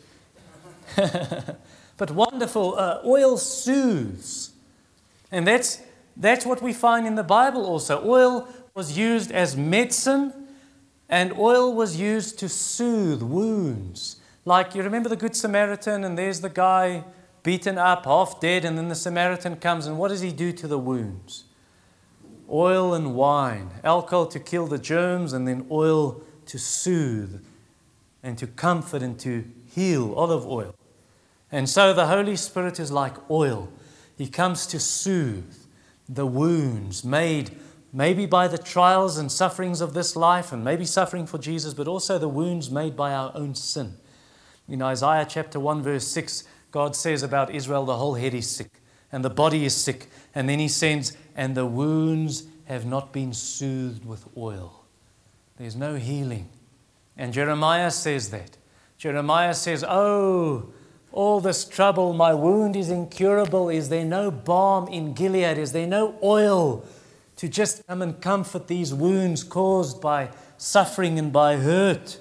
[1.97, 2.77] but wonderful.
[2.77, 4.51] Uh, oil soothes.
[5.31, 5.81] And that's,
[6.15, 8.07] that's what we find in the Bible also.
[8.07, 10.33] Oil was used as medicine,
[11.09, 14.17] and oil was used to soothe wounds.
[14.45, 17.05] Like you remember the Good Samaritan, and there's the guy
[17.41, 20.67] beaten up, half dead, and then the Samaritan comes, and what does he do to
[20.67, 21.45] the wounds?
[22.49, 27.43] Oil and wine, alcohol to kill the germs, and then oil to soothe
[28.21, 30.75] and to comfort and to heal, olive oil.
[31.51, 33.69] And so the Holy Spirit is like oil.
[34.17, 35.55] He comes to soothe
[36.07, 37.57] the wounds made
[37.91, 41.87] maybe by the trials and sufferings of this life, and maybe suffering for Jesus, but
[41.87, 43.93] also the wounds made by our own sin.
[44.67, 48.82] In Isaiah chapter 1, verse 6, God says about Israel, the whole head is sick
[49.13, 50.07] and the body is sick.
[50.35, 54.83] And then he sends, and the wounds have not been soothed with oil.
[55.57, 56.49] There's no healing.
[57.15, 58.57] And Jeremiah says that.
[58.97, 60.73] Jeremiah says, Oh,
[61.11, 63.69] all this trouble, my wound is incurable.
[63.69, 65.59] Is there no balm in Gilead?
[65.59, 66.83] Is there no oil
[67.37, 72.19] to just come and comfort these wounds caused by suffering and by hurt?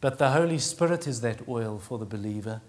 [0.00, 2.62] But the Holy Spirit is that oil for the believer.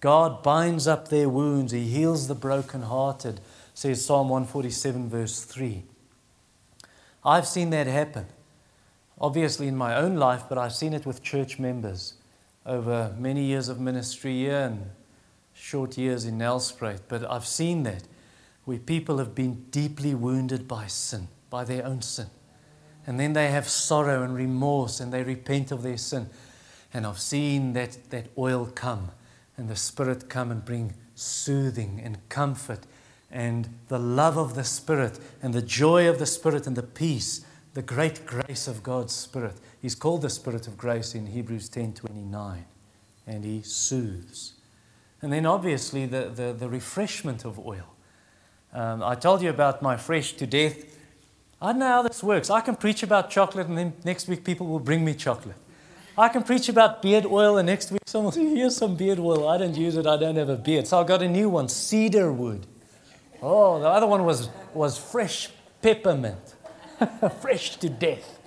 [0.00, 3.40] God binds up their wounds, He heals the brokenhearted,
[3.74, 5.84] says Psalm 147, verse 3.
[7.24, 8.26] I've seen that happen,
[9.20, 12.14] obviously in my own life, but I've seen it with church members
[12.64, 14.90] over many years of ministry here and
[15.52, 17.00] short years in Nelspruit.
[17.08, 18.04] But I've seen that
[18.64, 22.26] where people have been deeply wounded by sin, by their own sin.
[23.06, 26.30] And then they have sorrow and remorse and they repent of their sin.
[26.92, 29.10] And I've seen that, that oil come
[29.60, 32.80] and the Spirit come and bring soothing and comfort
[33.30, 37.44] and the love of the Spirit and the joy of the Spirit and the peace,
[37.74, 39.56] the great grace of God's Spirit.
[39.82, 42.64] He's called the Spirit of grace in Hebrews 10:29,
[43.26, 44.54] and he soothes.
[45.20, 47.94] And then obviously the, the, the refreshment of oil.
[48.72, 50.86] Um, I told you about my fresh to death.
[51.60, 52.48] I don't know how this works.
[52.48, 55.56] I can preach about chocolate, and then next week people will bring me chocolate.
[56.16, 59.18] I can preach about beard oil, and next week someone will say, Here's some beard
[59.18, 59.48] oil.
[59.48, 60.86] I don't use it, I don't have a beard.
[60.86, 62.66] So I got a new one cedar wood.
[63.42, 65.48] Oh, the other one was, was fresh
[65.80, 66.54] peppermint,
[67.40, 68.38] fresh to death.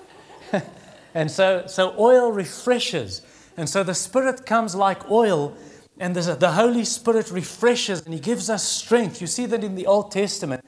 [1.15, 3.21] and so, so oil refreshes.
[3.57, 5.55] And so the Spirit comes like oil,
[5.99, 9.21] and the Holy Spirit refreshes and He gives us strength.
[9.21, 10.63] You see that in the Old Testament.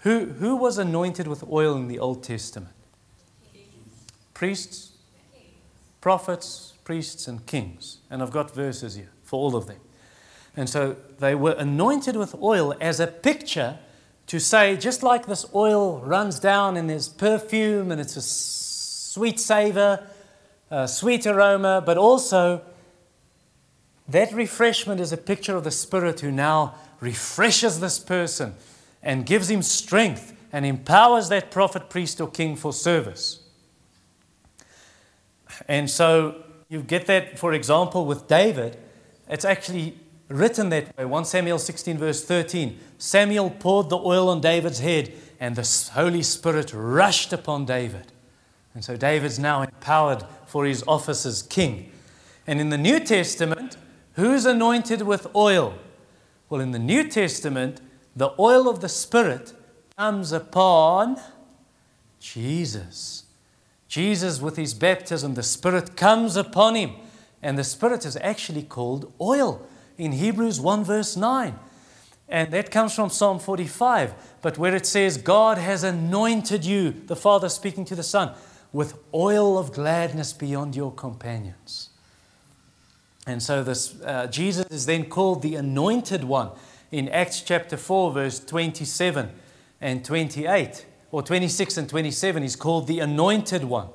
[0.00, 2.72] Who, who was anointed with oil in the Old Testament?
[4.32, 4.93] Priests,
[6.04, 8.00] prophets, priests, and kings.
[8.10, 9.78] And I've got verses here for all of them.
[10.54, 13.78] And so they were anointed with oil as a picture
[14.26, 19.40] to say, just like this oil runs down and there's perfume and it's a sweet
[19.40, 20.06] savor,
[20.70, 22.60] a sweet aroma, but also
[24.06, 28.52] that refreshment is a picture of the Spirit who now refreshes this person
[29.02, 33.43] and gives him strength and empowers that prophet, priest, or king for service.
[35.68, 38.76] And so you get that, for example, with David.
[39.28, 39.98] It's actually
[40.28, 41.04] written that way.
[41.04, 42.78] 1 Samuel 16, verse 13.
[42.98, 48.12] Samuel poured the oil on David's head, and the Holy Spirit rushed upon David.
[48.74, 51.92] And so David's now empowered for his office as king.
[52.46, 53.76] And in the New Testament,
[54.14, 55.78] who's anointed with oil?
[56.48, 57.80] Well, in the New Testament,
[58.16, 59.52] the oil of the Spirit
[59.96, 61.20] comes upon
[62.20, 63.23] Jesus.
[63.94, 66.94] Jesus, with his baptism, the Spirit comes upon him.
[67.40, 69.64] And the Spirit is actually called oil
[69.96, 71.56] in Hebrews 1, verse 9.
[72.28, 74.14] And that comes from Psalm 45.
[74.42, 78.34] But where it says, God has anointed you, the Father speaking to the Son,
[78.72, 81.90] with oil of gladness beyond your companions.
[83.28, 86.50] And so this, uh, Jesus is then called the Anointed One
[86.90, 89.30] in Acts chapter 4, verse 27
[89.80, 90.84] and 28
[91.14, 93.86] or 26 and 27, he's called the anointed one.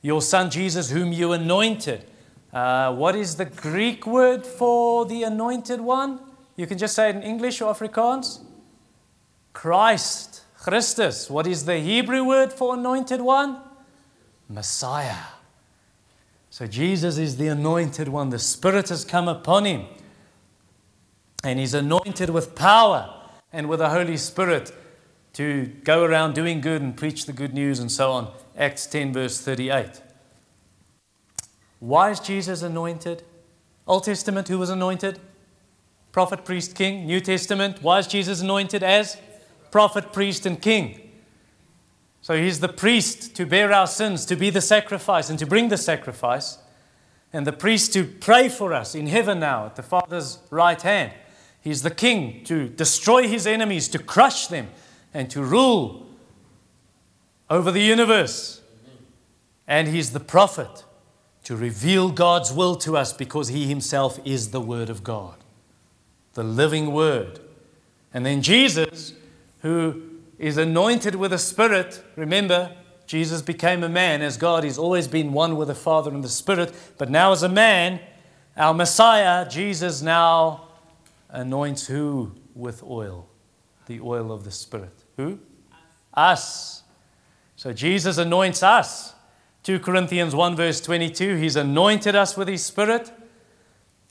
[0.00, 2.06] Your son Jesus, whom you anointed.
[2.50, 6.18] Uh, what is the Greek word for the anointed one?
[6.56, 8.40] You can just say it in English or Afrikaans.
[9.52, 11.28] Christ, Christus.
[11.28, 13.60] What is the Hebrew word for anointed one?
[14.48, 15.26] Messiah.
[16.48, 18.30] So Jesus is the anointed one.
[18.30, 19.84] The Spirit has come upon him.
[21.44, 23.12] And he's anointed with power
[23.52, 24.72] and with the Holy Spirit
[25.36, 28.32] to go around doing good and preach the good news and so on.
[28.56, 30.02] Acts 10, verse 38.
[31.78, 33.22] Why is Jesus anointed?
[33.86, 35.20] Old Testament, who was anointed?
[36.16, 37.04] prophet, priest, king.
[37.04, 39.18] New Testament, why is Jesus anointed as
[39.70, 41.10] prophet, priest, and king?
[42.22, 45.68] So he's the priest to bear our sins, to be the sacrifice, and to bring
[45.68, 46.56] the sacrifice.
[47.34, 51.12] And the priest to pray for us in heaven now at the Father's right hand.
[51.60, 54.68] He's the king to destroy his enemies, to crush them,
[55.16, 56.06] and to rule
[57.48, 58.60] over the universe.
[59.66, 60.84] And he's the prophet
[61.44, 65.36] to reveal God's will to us because he himself is the Word of God,
[66.34, 67.40] the living Word.
[68.12, 69.14] And then Jesus,
[69.60, 70.02] who
[70.38, 72.02] is anointed with the Spirit.
[72.14, 74.64] Remember, Jesus became a man as God.
[74.64, 76.74] He's always been one with the Father and the Spirit.
[76.98, 78.00] But now, as a man,
[78.54, 80.68] our Messiah, Jesus, now
[81.30, 83.28] anoints who with oil?
[83.86, 85.05] The oil of the Spirit.
[85.16, 85.38] Who?
[86.14, 86.82] Us.
[87.56, 89.14] So Jesus anoints us.
[89.62, 93.10] 2 Corinthians 1, verse 22, He's anointed us with His Spirit.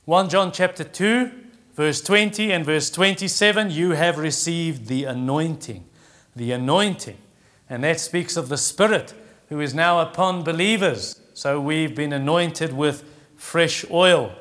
[0.03, 1.31] 1 John chapter 2,
[1.73, 5.85] verse 20 and verse 27, you have received the anointing
[6.35, 7.17] the anointing.
[7.69, 9.13] And that speaks of the Spirit
[9.49, 11.19] who is now upon believers.
[11.33, 13.03] So we've been anointed with
[13.35, 14.35] fresh oil,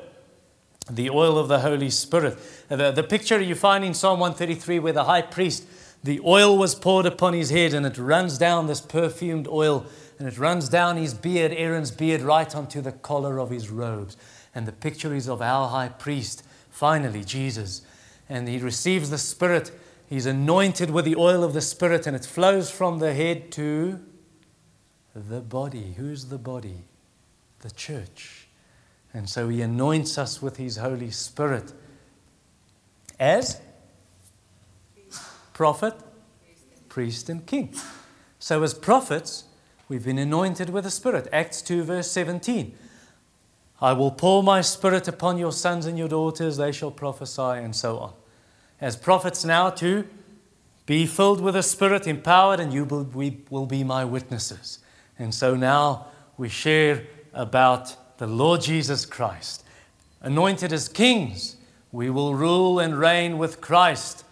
[0.89, 2.37] the oil of the Holy Spirit.
[2.69, 5.65] The, the picture you find in Psalm 133 where the high priest,
[6.05, 9.85] the oil was poured upon his head and it runs down this perfumed oil
[10.17, 14.15] and it runs down his beard, Aaron's beard, right onto the collar of his robes.
[14.53, 17.81] And the picture is of our high priest, finally, Jesus.
[18.29, 19.71] And he receives the Spirit
[20.07, 23.99] He's anointed with the oil of the Spirit, and it flows from the head to
[25.15, 25.95] the body.
[25.97, 26.83] Who's the body?
[27.59, 28.47] The church.
[29.13, 31.73] And so he anoints us with his Holy Spirit
[33.19, 33.61] as
[35.55, 35.95] prophet,
[36.87, 37.73] priest, and king.
[38.37, 39.45] So, as prophets,
[39.89, 41.27] we've been anointed with the Spirit.
[41.33, 42.77] Acts 2, verse 17.
[43.81, 47.75] I will pour my Spirit upon your sons and your daughters, they shall prophesy, and
[47.75, 48.13] so on
[48.79, 50.07] as prophets now too,
[50.85, 54.79] be filled with the Spirit, empowered, and you will be, will be my witnesses.
[55.17, 57.03] And so now we share
[57.33, 59.63] about the Lord Jesus Christ.
[60.21, 61.55] Anointed as kings,
[61.91, 64.24] we will rule and reign with Christ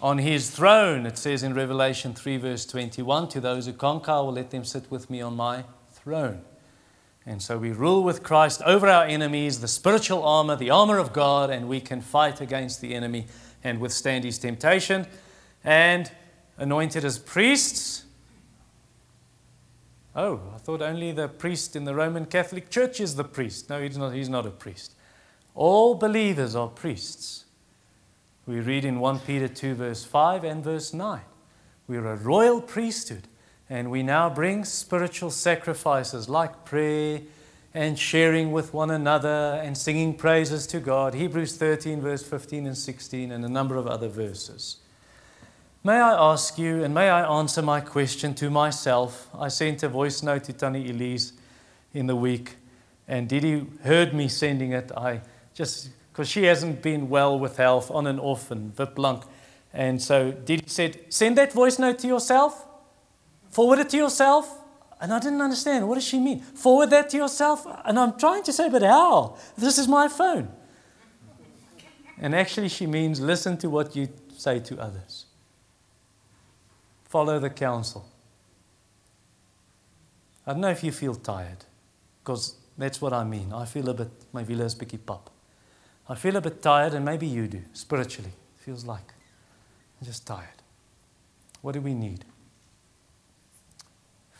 [0.00, 1.06] on his throne.
[1.06, 4.64] It says in Revelation 3, verse 21 To those who conquer, I will let them
[4.64, 6.42] sit with me on my throne.
[7.26, 11.12] And so we rule with Christ over our enemies, the spiritual armor, the armor of
[11.12, 13.26] God, and we can fight against the enemy
[13.62, 15.06] and withstand his temptation.
[15.62, 16.10] And
[16.58, 18.04] anointed as priests.
[20.14, 23.70] Oh, I thought only the priest in the Roman Catholic Church is the priest.
[23.70, 24.94] No, he's not, he's not a priest.
[25.54, 27.44] All believers are priests.
[28.48, 31.20] We read in 1 Peter 2, verse 5 and verse 9.
[31.86, 33.28] We're a royal priesthood
[33.68, 37.20] and we now bring spiritual sacrifices like prayer
[37.74, 41.12] and sharing with one another and singing praises to God.
[41.12, 44.78] Hebrews 13, verse 15 and 16, and a number of other verses.
[45.84, 49.28] May I ask you, and may I answer my question to myself?
[49.38, 51.34] I sent a voice note to Tannie Elise
[51.92, 52.56] in the week,
[53.06, 54.90] and Didi heard me sending it.
[54.96, 55.20] I
[55.52, 59.22] just, because she hasn't been well with health, on and off, and viplank.
[59.72, 62.66] And so Didi said, Send that voice note to yourself.
[63.50, 64.52] Forward it to yourself.
[65.00, 65.86] And I didn't understand.
[65.86, 66.40] What does she mean?
[66.40, 67.64] Forward that to yourself?
[67.84, 69.36] And I'm trying to say, but how?
[69.56, 70.48] This is my phone.
[72.20, 75.26] And actually, she means listen to what you say to others,
[77.04, 78.08] follow the counsel.
[80.44, 81.64] I don't know if you feel tired,
[82.24, 83.52] because that's what I mean.
[83.52, 85.30] I feel a bit, my villa is picky pop.
[86.08, 88.32] I feel a bit tired, and maybe you do, spiritually.
[88.56, 89.12] It feels like
[90.00, 90.62] I'm just tired.
[91.60, 92.24] What do we need?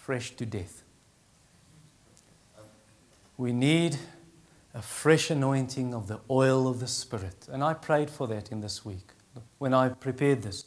[0.08, 0.84] fresh to death.
[3.36, 3.98] We need
[4.72, 7.46] a fresh anointing of the oil of the Spirit.
[7.52, 9.06] And I prayed for that in this week.
[9.58, 10.64] When I prepared this,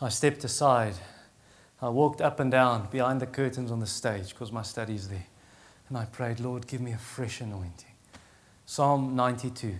[0.00, 0.94] I stepped aside.
[1.82, 5.06] I walked up and down behind the curtains on the stage because my study is
[5.10, 5.26] there.
[5.90, 7.92] And I prayed, Lord, give me a fresh anointing.
[8.64, 9.74] Psalm 92,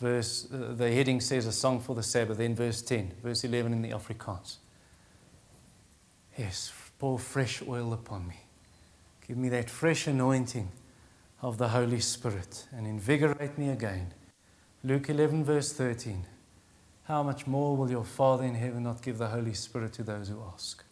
[0.00, 3.72] verse, uh, the heading says a song for the Sabbath, then verse 10, verse 11
[3.72, 4.56] in the Afrikaans.
[6.36, 8.36] Yes, Pour fresh oil upon me.
[9.26, 10.68] Give me that fresh anointing
[11.40, 14.12] of the Holy Spirit and invigorate me again.
[14.84, 16.26] Luke 11, verse 13.
[17.04, 20.28] How much more will your Father in heaven not give the Holy Spirit to those
[20.28, 20.84] who ask?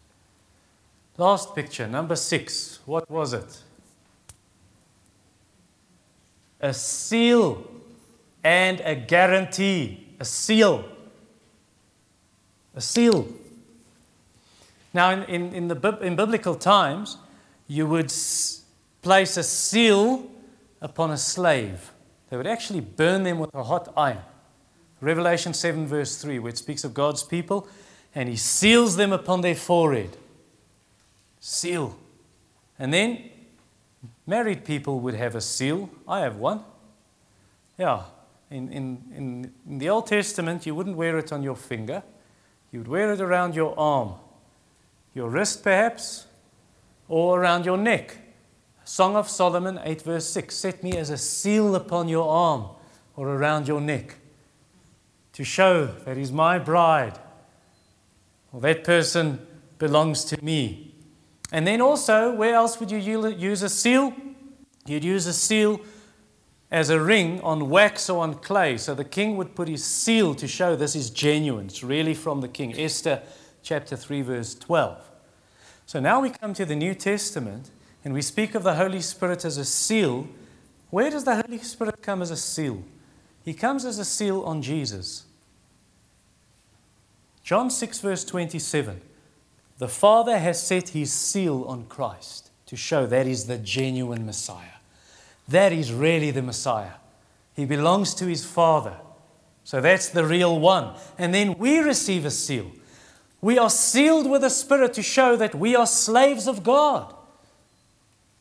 [1.19, 2.79] Last picture, number six.
[2.87, 3.63] What was it?
[6.63, 7.68] A seal
[8.45, 10.07] and a guarantee.
[10.21, 10.85] A seal.
[12.75, 13.29] A seal.
[14.93, 17.19] Now, in, in, in, the, in biblical times,
[17.67, 18.63] you would s-
[19.03, 20.31] place a seal
[20.81, 21.93] upon a slave.
[22.31, 24.23] They would actually burn them with a hot iron.
[25.01, 27.69] Revelation 7, verse 3, where it speaks of God's people,
[28.15, 30.17] and He seals them upon their forehead.
[31.41, 31.97] Seal.
[32.79, 33.31] And then
[34.27, 35.91] married people would have a seal.
[36.07, 36.63] I have one.
[37.77, 38.03] Yeah.
[38.51, 42.03] In, in, in, the Old Testament, you wouldn't wear it on your finger,
[42.73, 44.15] you would wear it around your arm,
[45.15, 46.27] your wrist perhaps,
[47.09, 48.17] or around your neck.
[48.85, 52.69] Song of Solomon 8, verse 6 Set me as a seal upon your arm
[53.17, 54.17] or around your neck
[55.35, 57.19] to show that he's my bride
[58.53, 59.47] or that person
[59.79, 60.95] belongs to me.
[61.53, 64.15] And then also, where else would you use a seal?
[64.87, 65.81] You'd use a seal
[66.71, 68.77] as a ring on wax or on clay.
[68.77, 71.67] So the king would put his seal to show this is genuine.
[71.67, 72.79] It's really from the king.
[72.79, 73.23] Esther
[73.63, 74.99] chapter 3, verse 12.
[75.87, 77.71] So now we come to the New Testament
[78.05, 80.29] and we speak of the Holy Spirit as a seal.
[80.91, 82.83] Where does the Holy Spirit come as a seal?
[83.45, 85.25] He comes as a seal on Jesus.
[87.43, 89.01] John 6, verse 27.
[89.79, 94.78] The Father has set his seal on Christ to show that is the genuine Messiah.
[95.49, 96.93] That is really the Messiah.
[97.55, 98.97] He belongs to his Father.
[99.65, 100.95] So that's the real one.
[101.19, 102.71] And then we receive a seal.
[103.41, 107.15] We are sealed with a spirit to show that we are slaves of God.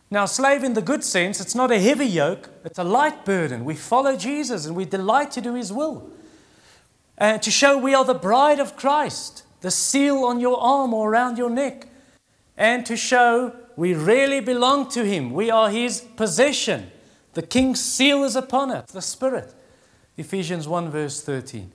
[0.09, 3.65] Now, slave in the good sense, it's not a heavy yoke, it's a light burden.
[3.65, 6.09] We follow Jesus and we delight to do his will.
[7.17, 11.11] And to show we are the bride of Christ, the seal on your arm or
[11.11, 11.87] around your neck.
[12.55, 16.91] And to show we really belong to him, we are his possession.
[17.37, 19.53] The king's seal is upon it, the Spirit.
[20.17, 21.71] Ephesians 1, verse 13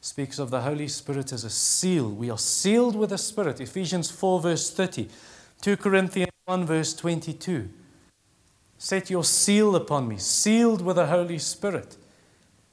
[0.00, 2.10] speaks of the Holy Spirit as a seal.
[2.10, 3.60] We are sealed with the Spirit.
[3.60, 5.08] Ephesians 4, verse 30.
[5.60, 7.68] 2 Corinthians 1, verse 22.
[8.76, 11.96] Set your seal upon me, sealed with the Holy Spirit.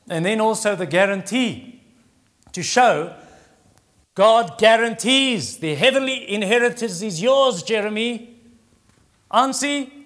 [0.09, 1.83] And then also the guarantee
[2.53, 3.13] to show
[4.15, 8.35] God guarantees the heavenly inheritance is yours, Jeremy.
[9.31, 10.01] Ansi,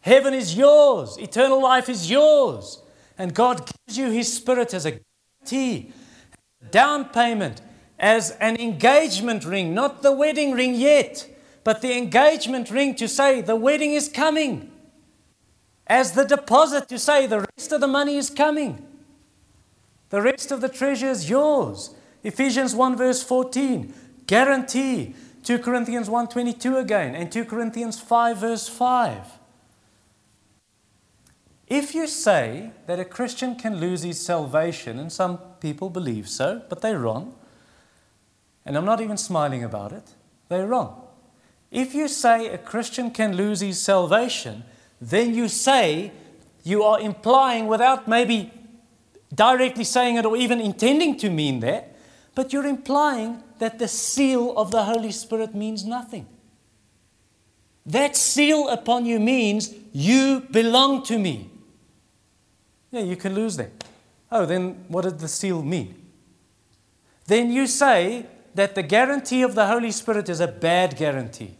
[0.00, 2.82] Heaven is yours, eternal life is yours.
[3.18, 4.98] And God gives you His Spirit as a
[5.44, 5.92] guarantee,
[6.70, 7.60] down payment,
[7.98, 11.28] as an engagement ring, not the wedding ring yet,
[11.64, 14.70] but the engagement ring to say the wedding is coming,
[15.86, 18.86] as the deposit to say the rest of the money is coming.
[20.08, 21.94] The rest of the treasure is yours.
[22.24, 23.92] Ephesians 1 verse 14,
[24.26, 25.14] guarantee.
[25.42, 29.39] 2 Corinthians 1:22 again and 2 Corinthians 5 verse 5.
[31.70, 36.62] If you say that a Christian can lose his salvation, and some people believe so,
[36.68, 37.36] but they're wrong,
[38.66, 40.14] and I'm not even smiling about it,
[40.48, 41.00] they're wrong.
[41.70, 44.64] If you say a Christian can lose his salvation,
[45.00, 46.10] then you say
[46.64, 48.50] you are implying, without maybe
[49.32, 51.94] directly saying it or even intending to mean that,
[52.34, 56.26] but you're implying that the seal of the Holy Spirit means nothing.
[57.86, 61.49] That seal upon you means you belong to me.
[62.90, 63.70] Yeah, you can lose them.
[64.32, 65.94] Oh, then what did the seal mean?
[67.26, 71.56] Then you say that the guarantee of the Holy Spirit is a bad guarantee.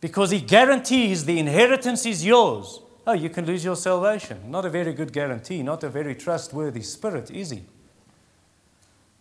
[0.00, 2.80] Because he guarantees the inheritance is yours.
[3.06, 4.50] Oh, you can lose your salvation.
[4.50, 7.62] Not a very good guarantee, not a very trustworthy spirit, is he?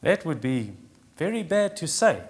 [0.02, 0.74] That would be
[1.18, 2.22] very bad to say.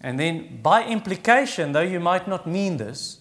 [0.00, 3.18] And then, by implication, though you might not mean this,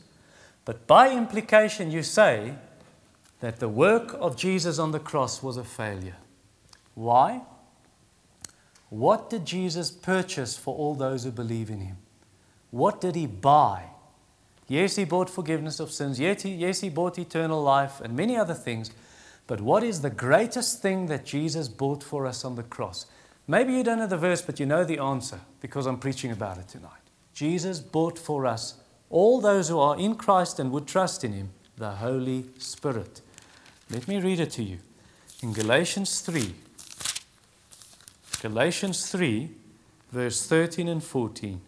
[0.64, 2.54] but by implication, you say
[3.40, 6.18] that the work of Jesus on the cross was a failure.
[6.96, 7.42] Why?
[8.90, 11.98] What did Jesus purchase for all those who believe in him?
[12.72, 13.84] What did he buy?
[14.68, 16.20] Yes, he bought forgiveness of sins.
[16.20, 18.92] Yes he, yes, he bought eternal life and many other things.
[19.46, 23.06] But what is the greatest thing that Jesus bought for us on the cross?
[23.48, 26.58] Maybe you don't know the verse, but you know the answer because I'm preaching about
[26.58, 26.92] it tonight.
[27.34, 28.76] Jesus bought for us,
[29.10, 33.22] all those who are in Christ and would trust in him, the Holy Spirit.
[33.90, 34.80] Let me read it to you.
[35.42, 36.54] In Galatians 3,
[38.42, 39.50] Galatians 3,
[40.12, 41.62] verse 13 and 14.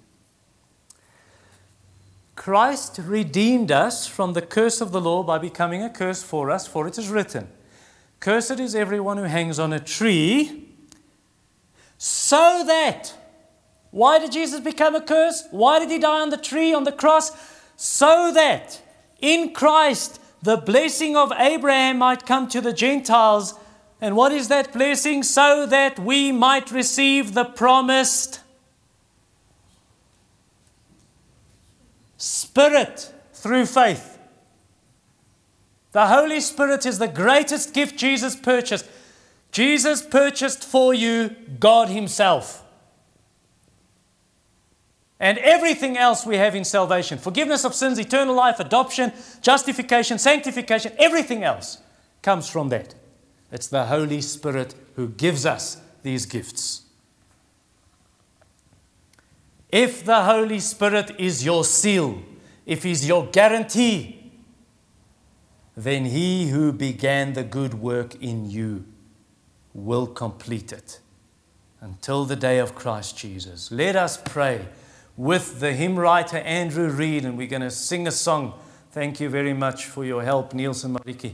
[2.35, 6.67] Christ redeemed us from the curse of the law by becoming a curse for us,
[6.67, 7.49] for it is written,
[8.19, 10.69] Cursed is everyone who hangs on a tree,
[11.97, 13.13] so that.
[13.91, 15.45] Why did Jesus become a curse?
[15.51, 17.31] Why did he die on the tree, on the cross?
[17.75, 18.81] So that
[19.19, 23.55] in Christ the blessing of Abraham might come to the Gentiles.
[23.99, 25.23] And what is that blessing?
[25.23, 28.41] So that we might receive the promised
[32.17, 34.17] Spirit through faith.
[35.91, 38.85] The Holy Spirit is the greatest gift Jesus purchased.
[39.51, 42.63] Jesus purchased for you God Himself.
[45.19, 49.11] And everything else we have in salvation forgiveness of sins, eternal life, adoption,
[49.41, 51.79] justification, sanctification, everything else
[52.21, 52.95] comes from that.
[53.51, 56.83] It's the Holy Spirit who gives us these gifts.
[59.69, 62.21] If the Holy Spirit is your seal,
[62.65, 64.31] if He's your guarantee,
[65.75, 68.85] then He who began the good work in you
[69.73, 70.99] will complete it
[71.81, 73.71] until the day of Christ Jesus.
[73.71, 74.65] Let us pray
[75.19, 78.53] with the hymn writer Andrew Reed, and we're going to sing a song.
[78.93, 81.33] Thank you very much for your help, Nielsen Mariki.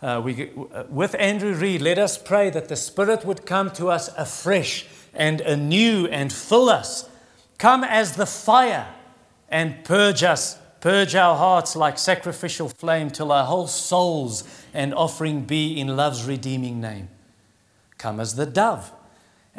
[0.00, 3.88] Uh, we, uh, with Andrew Reed, let us pray that the Spirit would come to
[3.88, 7.08] us afresh and anew and fill us.
[7.58, 8.86] Come as the fire
[9.48, 15.42] and purge us, purge our hearts like sacrificial flame, till our whole souls and offering
[15.42, 17.08] be in love's redeeming name.
[17.98, 18.92] Come as the dove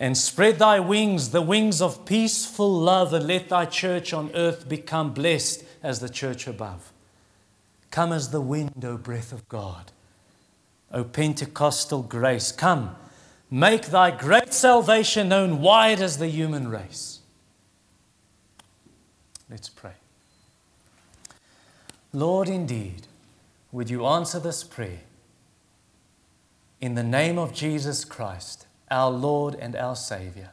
[0.01, 4.67] and spread thy wings, the wings of peaceful love, and let thy church on earth
[4.67, 6.91] become blessed as the church above.
[7.91, 9.91] Come as the wind, O breath of God.
[10.91, 12.95] O Pentecostal grace, come,
[13.51, 17.19] make thy great salvation known wide as the human race.
[19.51, 19.93] Let's pray.
[22.11, 23.05] Lord, indeed,
[23.71, 25.01] would you answer this prayer
[26.79, 30.51] in the name of Jesus Christ, our Lord and our Savior?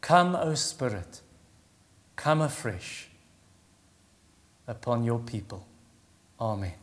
[0.00, 1.20] Come, O Spirit,
[2.16, 3.10] come afresh
[4.66, 5.66] upon your people.
[6.40, 6.81] Amen.